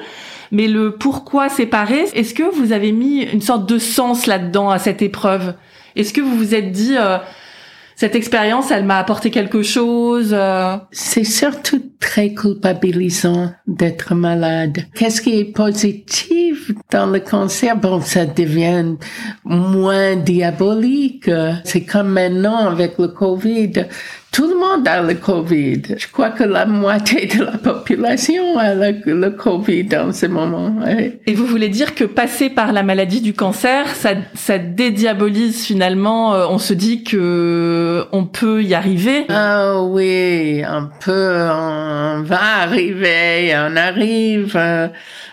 Mais 0.52 0.68
le 0.68 0.92
pourquoi 0.92 1.48
séparé, 1.48 2.06
est-ce 2.14 2.32
que 2.32 2.42
vous 2.42 2.72
avez 2.72 2.92
mis 2.92 3.22
une 3.22 3.42
sorte 3.42 3.66
de 3.68 3.78
sens 3.78 4.26
là-dedans 4.26 4.70
à 4.70 4.78
cette 4.78 5.02
épreuve? 5.02 5.54
Est-ce 5.96 6.12
que 6.12 6.20
vous 6.20 6.36
vous 6.36 6.54
êtes 6.54 6.72
dit, 6.72 6.96
euh, 6.96 7.18
cette 7.96 8.14
expérience, 8.14 8.70
elle 8.70 8.85
m'a 8.85 8.98
apporté 8.98 9.30
quelque 9.30 9.62
chose 9.62 10.35
euh? 10.35 10.76
C'est 10.90 11.24
surtout 11.24 11.83
très 12.00 12.35
culpabilisant 12.35 13.52
d'être 13.66 14.14
malade. 14.14 14.87
Qu'est-ce 14.94 15.20
qui 15.20 15.38
est 15.38 15.44
positif 15.44 16.72
dans 16.90 17.07
le 17.07 17.20
cancer? 17.20 17.76
Bon, 17.76 18.00
ça 18.00 18.26
devient 18.26 18.96
moins 19.44 20.16
diabolique. 20.16 21.30
C'est 21.64 21.85
comme 21.85 22.09
maintenant 22.09 22.66
avec 22.66 22.98
le 22.98 23.09
Covid. 23.09 23.72
Tout 24.35 24.49
le 24.49 24.59
monde 24.59 24.88
a 24.88 25.01
le 25.01 25.14
Covid. 25.14 25.83
Je 25.97 26.09
crois 26.09 26.31
que 26.31 26.42
la 26.42 26.66
moitié 26.66 27.27
de 27.27 27.44
la 27.44 27.57
population 27.57 28.59
a 28.59 28.75
le, 28.75 29.31
Covid 29.31 29.88
en 29.97 30.12
ce 30.12 30.27
moment. 30.27 30.75
Et 31.25 31.35
vous 31.35 31.47
voulez 31.47 31.68
dire 31.68 31.94
que 31.94 32.03
passer 32.03 32.51
par 32.51 32.73
la 32.73 32.83
maladie 32.83 33.20
du 33.20 33.33
cancer, 33.33 33.87
ça, 33.94 34.14
ça 34.35 34.59
dédiabolise 34.59 35.64
finalement. 35.64 36.35
Euh, 36.35 36.47
on 36.51 36.59
se 36.59 36.75
dit 36.75 37.05
que 37.05 38.07
on 38.11 38.25
peut 38.25 38.64
y 38.64 38.75
arriver? 38.75 39.25
Ah 39.29 39.81
oui, 39.81 40.64
on 40.68 40.88
peut, 40.99 41.49
on 41.49 42.23
va 42.23 42.40
arriver, 42.62 43.55
on 43.57 43.77
arrive. 43.77 44.59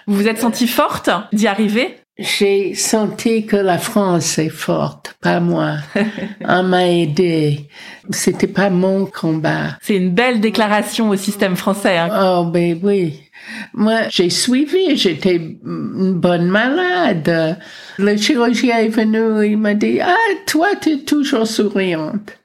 Vous 0.05 0.15
vous 0.15 0.27
êtes 0.27 0.37
sentie 0.37 0.67
forte 0.67 1.09
d'y 1.33 1.47
arriver? 1.47 2.00
J'ai 2.17 2.75
senti 2.75 3.45
que 3.45 3.55
la 3.55 3.77
France 3.77 4.37
est 4.37 4.49
forte, 4.49 5.15
pas 5.21 5.39
moi. 5.39 5.77
On 6.47 6.63
m'a 6.63 6.87
aidé. 6.87 7.67
C'était 8.09 8.47
pas 8.47 8.69
mon 8.69 9.05
combat. 9.05 9.77
C'est 9.81 9.95
une 9.95 10.11
belle 10.11 10.39
déclaration 10.39 11.09
au 11.09 11.15
système 11.15 11.55
français. 11.55 11.97
Hein. 11.97 12.09
Oh, 12.13 12.45
ben 12.45 12.79
oui. 12.83 13.19
Moi, 13.73 14.01
j'ai 14.09 14.29
suivi, 14.29 14.97
j'étais 14.97 15.35
une 15.37 16.13
bonne 16.13 16.47
malade. 16.47 17.57
Le 17.97 18.17
chirurgien 18.17 18.79
est 18.79 18.89
venu, 18.89 19.45
il 19.49 19.57
m'a 19.57 19.73
dit, 19.73 19.99
ah, 20.01 20.15
toi, 20.45 20.67
tu 20.79 20.91
es 20.91 20.97
toujours 20.99 21.47
souriante. 21.47 22.37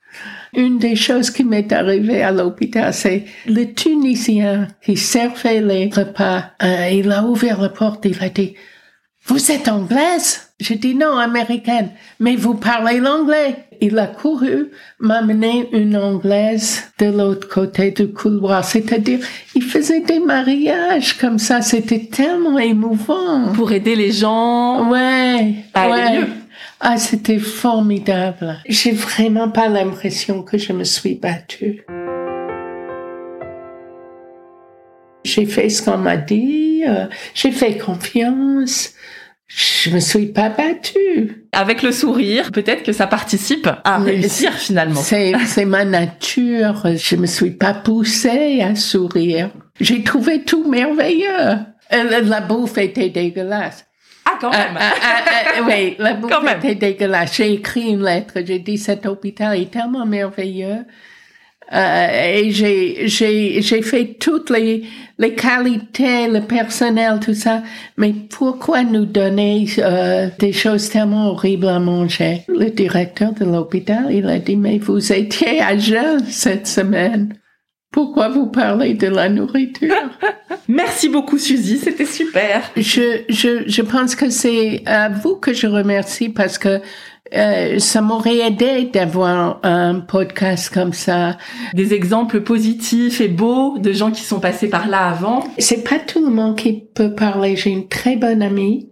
Une 0.55 0.79
des 0.79 0.97
choses 0.97 1.31
qui 1.31 1.45
m'est 1.45 1.71
arrivée 1.71 2.23
à 2.23 2.33
l'hôpital, 2.33 2.95
c'est 2.95 3.25
le 3.47 3.75
Tunisien 3.75 4.69
qui 4.83 4.97
servait 4.97 5.61
les 5.61 5.91
repas. 5.95 6.45
Euh, 6.63 6.89
il 6.91 7.13
a 7.13 7.25
ouvert 7.25 7.61
la 7.61 7.69
porte, 7.69 8.07
il 8.07 8.17
a 8.23 8.31
dit, 8.31 8.55
vous 9.27 9.51
êtes 9.51 9.69
anglaise? 9.69 10.43
J'ai 10.59 10.77
dit 10.77 10.95
non, 10.95 11.17
américaine. 11.19 11.91
Mais 12.21 12.37
vous 12.37 12.55
parlez 12.55 12.99
l'anglais. 12.99 13.57
Il 13.81 13.99
a 13.99 14.07
couru 14.07 14.71
m'amener 15.01 15.69
une 15.73 15.97
anglaise 15.97 16.85
de 16.99 17.07
l'autre 17.07 17.49
côté 17.49 17.91
du 17.91 18.09
couloir. 18.09 18.65
C'est-à-dire, 18.65 19.19
il 19.55 19.63
faisait 19.63 20.01
des 20.01 20.21
mariages 20.21 21.15
comme 21.19 21.39
ça. 21.39 21.61
C'était 21.61 22.07
tellement 22.07 22.59
émouvant. 22.59 23.53
Pour 23.53 23.73
aider 23.73 23.97
les 23.97 24.13
gens. 24.13 24.91
Ouais. 24.91 25.57
ouais. 25.75 26.21
Ah, 26.81 26.97
c'était 26.97 27.39
formidable. 27.39 28.59
J'ai 28.69 28.93
vraiment 28.93 29.51
pas 29.51 29.69
l'impression 29.69 30.43
que 30.43 30.57
je 30.57 30.73
me 30.73 30.85
suis 30.85 31.17
battue. 31.17 31.85
J'ai 35.25 35.45
fait 35.45 35.69
ce 35.69 35.83
qu'on 35.83 35.99
m'a 35.99 36.17
dit, 36.17 36.66
j'ai 37.35 37.53
fait 37.53 37.79
confiance. 37.79 38.95
Je 39.49 39.91
me 39.91 40.01
suis 40.01 40.27
pas 40.27 40.49
battue. 40.49 41.47
Avec 41.53 41.83
le 41.83 41.93
sourire, 41.93 42.51
peut-être 42.51 42.83
que 42.83 42.93
ça 42.93 43.07
participe 43.07 43.69
à 43.85 43.99
réussir 43.99 44.53
finalement. 44.53 45.01
C'est, 45.01 45.65
ma 45.65 45.85
nature. 45.85 46.83
Je 46.97 47.17
me 47.17 47.27
suis 47.27 47.53
pas 47.53 47.73
poussée 47.73 48.61
à 48.61 48.75
sourire. 48.75 49.51
J'ai 49.81 50.03
trouvé 50.03 50.43
tout 50.43 50.69
merveilleux. 50.69 51.53
Euh, 51.93 52.21
la 52.23 52.41
bouffe 52.41 52.79
était 52.79 53.11
dégueulasse. 53.11 53.87
Ah, 54.25 54.39
quand 54.41 54.51
même. 54.51 54.77
Ah, 54.77 54.93
ah, 55.01 55.23
ah, 55.59 55.63
oui, 55.65 55.95
la 56.01 56.15
bouffe 56.15 56.33
était 56.59 56.75
dégueulasse. 56.75 57.37
J'ai 57.37 57.53
écrit 57.53 57.91
une 57.91 58.03
lettre. 58.03 58.35
J'ai 58.45 58.59
dit, 58.59 58.77
cet 58.77 59.07
hôpital 59.07 59.57
est 59.57 59.71
tellement 59.71 60.05
merveilleux. 60.05 60.85
Euh, 61.73 62.35
et 62.35 62.51
j'ai 62.53 63.09
j'ai 63.09 63.61
j'ai 63.61 63.83
fait 63.83 64.17
toutes 64.21 64.51
les 64.51 64.85
les 65.19 65.35
qualités, 65.35 66.29
le 66.29 66.41
personnel, 66.41 67.19
tout 67.21 67.35
ça. 67.35 67.63
Mais 67.97 68.15
pourquoi 68.31 68.85
nous 68.85 69.05
donner 69.05 69.67
euh, 69.79 70.29
des 70.39 70.53
choses 70.53 70.89
tellement 70.91 71.31
horribles 71.31 71.69
à 71.69 71.81
manger? 71.81 72.43
Le 72.47 72.71
directeur 72.71 73.33
de 73.33 73.45
l'hôpital, 73.45 74.07
il 74.11 74.29
a 74.29 74.39
dit 74.39 74.57
mais 74.57 74.79
vous 74.79 75.13
étiez 75.13 75.61
à 75.61 75.77
jeun 75.77 76.25
cette 76.29 76.69
semaine. 76.69 77.35
Pourquoi 77.91 78.29
vous 78.29 78.47
parlez 78.47 78.95
de 78.95 79.09
la 79.09 79.29
nourriture? 79.29 79.95
Merci 80.69 81.09
beaucoup 81.09 81.39
Suzy, 81.39 81.79
c'était 81.79 82.05
super. 82.05 82.71
Je 82.77 83.23
je 83.29 83.65
je 83.67 83.83
pense 83.83 84.15
que 84.15 84.31
c'est 84.31 84.83
à 84.87 85.09
vous 85.09 85.37
que 85.37 85.53
je 85.53 85.67
remercie 85.67 86.29
parce 86.29 86.59
que 86.59 86.81
euh, 87.35 87.79
ça 87.79 88.01
m'aurait 88.01 88.39
aidé 88.39 88.85
d'avoir 88.85 89.61
un 89.63 90.01
podcast 90.01 90.73
comme 90.73 90.93
ça. 90.93 91.37
Des 91.75 91.95
exemples 91.95 92.41
positifs 92.41 93.21
et 93.21 93.29
beaux 93.29 93.79
de 93.79 93.93
gens 93.93 94.11
qui 94.11 94.23
sont 94.23 94.41
passés 94.41 94.69
par 94.69 94.89
là 94.89 95.09
avant. 95.09 95.45
C'est 95.59 95.83
pas 95.83 95.99
tout 95.99 96.25
le 96.25 96.33
monde 96.33 96.57
qui 96.57 96.85
peut 96.95 97.15
parler. 97.15 97.57
J'ai 97.57 97.71
une 97.71 97.89
très 97.89 98.17
bonne 98.17 98.43
amie 98.43 98.91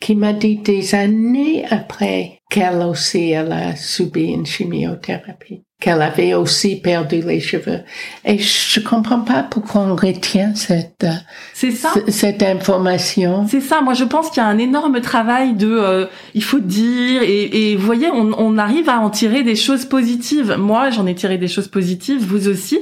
qui 0.00 0.14
m'a 0.14 0.32
dit 0.32 0.56
des 0.56 0.94
années 0.94 1.64
après 1.70 2.40
qu'elle 2.50 2.82
aussi 2.82 3.30
elle 3.30 3.52
a 3.52 3.76
subi 3.76 4.32
une 4.32 4.46
chimiothérapie 4.46 5.64
qu'elle 5.84 6.00
avait 6.00 6.32
aussi 6.32 6.76
perdu 6.76 7.20
les 7.20 7.40
cheveux. 7.40 7.80
Et 8.24 8.38
je 8.38 8.80
comprends 8.80 9.20
pas 9.20 9.42
pourquoi 9.42 9.82
on 9.82 9.94
retient 9.94 10.54
cette, 10.54 11.04
ça. 11.52 11.92
cette 12.08 12.42
information. 12.42 13.46
C'est 13.46 13.60
ça. 13.60 13.82
Moi, 13.82 13.92
je 13.92 14.04
pense 14.04 14.30
qu'il 14.30 14.42
y 14.42 14.46
a 14.46 14.48
un 14.48 14.56
énorme 14.56 15.02
travail 15.02 15.52
de, 15.52 15.68
euh, 15.68 16.06
il 16.32 16.42
faut 16.42 16.60
dire, 16.60 17.20
et, 17.22 17.72
et 17.72 17.76
vous 17.76 17.84
voyez, 17.84 18.08
on, 18.10 18.32
on, 18.38 18.56
arrive 18.56 18.88
à 18.88 18.98
en 18.98 19.10
tirer 19.10 19.42
des 19.42 19.56
choses 19.56 19.84
positives. 19.84 20.56
Moi, 20.58 20.88
j'en 20.88 21.06
ai 21.06 21.14
tiré 21.14 21.36
des 21.36 21.48
choses 21.48 21.68
positives, 21.68 22.24
vous 22.24 22.48
aussi. 22.48 22.78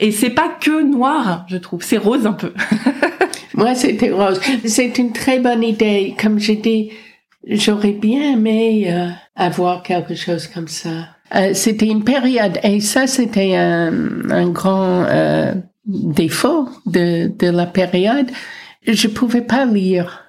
Et 0.00 0.10
c'est 0.10 0.30
pas 0.30 0.48
que 0.58 0.82
noir, 0.82 1.44
je 1.48 1.58
trouve. 1.58 1.82
C'est 1.82 1.98
rose 1.98 2.24
un 2.26 2.32
peu. 2.32 2.54
Moi, 3.54 3.74
c'était 3.74 4.10
rose. 4.10 4.40
C'est 4.64 4.96
une 4.96 5.12
très 5.12 5.38
bonne 5.38 5.62
idée. 5.62 6.14
Comme 6.18 6.38
j'ai 6.38 6.56
dit, 6.56 6.92
j'aurais 7.46 7.92
bien 7.92 8.32
aimé 8.34 8.86
euh, 8.92 9.08
avoir 9.36 9.82
quelque 9.82 10.14
chose 10.14 10.46
comme 10.46 10.68
ça. 10.68 11.08
Euh, 11.34 11.54
c'était 11.54 11.86
une 11.86 12.04
période, 12.04 12.58
et 12.62 12.80
ça 12.80 13.06
c'était 13.06 13.56
un, 13.56 14.30
un 14.30 14.48
grand 14.48 15.04
euh, 15.04 15.54
défaut 15.86 16.68
de, 16.86 17.28
de 17.38 17.46
la 17.48 17.66
période. 17.66 18.30
Je 18.86 19.08
pouvais 19.08 19.42
pas 19.42 19.64
lire. 19.64 20.24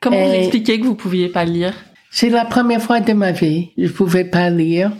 Comment 0.00 0.24
vous 0.26 0.34
expliquez 0.34 0.80
que 0.80 0.86
vous 0.86 0.94
pouviez 0.94 1.28
pas 1.28 1.44
lire? 1.44 1.74
C'est 2.10 2.30
la 2.30 2.44
première 2.44 2.82
fois 2.82 3.00
de 3.00 3.12
ma 3.12 3.32
vie, 3.32 3.70
je 3.78 3.88
pouvais 3.88 4.24
pas 4.24 4.50
lire. 4.50 4.92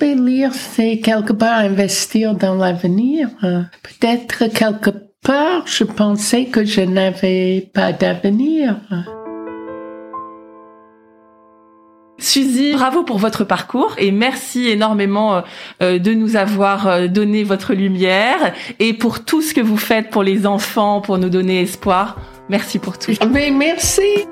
Mais 0.00 0.14
lire, 0.14 0.54
c'est 0.54 0.98
quelque 0.98 1.32
part 1.32 1.58
investir 1.58 2.34
dans 2.34 2.54
l'avenir. 2.54 3.28
Peut-être 3.40 4.46
quelque 4.46 4.90
part, 5.22 5.66
je 5.66 5.84
pensais 5.84 6.44
que 6.44 6.64
je 6.64 6.82
n'avais 6.82 7.70
pas 7.74 7.92
d'avenir. 7.92 8.76
Suzy, 12.32 12.72
bravo 12.72 13.02
pour 13.02 13.18
votre 13.18 13.44
parcours 13.44 13.94
et 13.98 14.10
merci 14.10 14.66
énormément 14.66 15.34
euh, 15.34 15.40
euh, 15.82 15.98
de 15.98 16.14
nous 16.14 16.34
avoir 16.34 16.86
euh, 16.86 17.06
donné 17.06 17.44
votre 17.44 17.74
lumière 17.74 18.54
et 18.78 18.94
pour 18.94 19.22
tout 19.22 19.42
ce 19.42 19.52
que 19.52 19.60
vous 19.60 19.76
faites 19.76 20.08
pour 20.08 20.22
les 20.22 20.46
enfants, 20.46 21.02
pour 21.02 21.18
nous 21.18 21.28
donner 21.28 21.60
espoir. 21.60 22.16
Merci 22.48 22.78
pour 22.78 22.98
tout. 22.98 23.12
Mais 23.30 23.50
merci. 23.50 24.24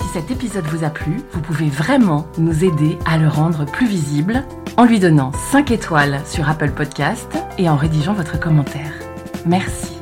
Si 0.00 0.08
cet 0.14 0.30
épisode 0.30 0.64
vous 0.64 0.86
a 0.86 0.88
plu, 0.88 1.20
vous 1.32 1.42
pouvez 1.42 1.68
vraiment 1.68 2.26
nous 2.38 2.64
aider 2.64 2.96
à 3.04 3.18
le 3.18 3.28
rendre 3.28 3.66
plus 3.66 3.86
visible 3.86 4.42
en 4.78 4.86
lui 4.86 4.98
donnant 4.98 5.32
5 5.52 5.70
étoiles 5.70 6.22
sur 6.24 6.48
Apple 6.48 6.70
Podcast 6.70 7.28
et 7.58 7.68
en 7.68 7.76
rédigeant 7.76 8.14
votre 8.14 8.40
commentaire. 8.40 8.94
Merci. 9.44 9.95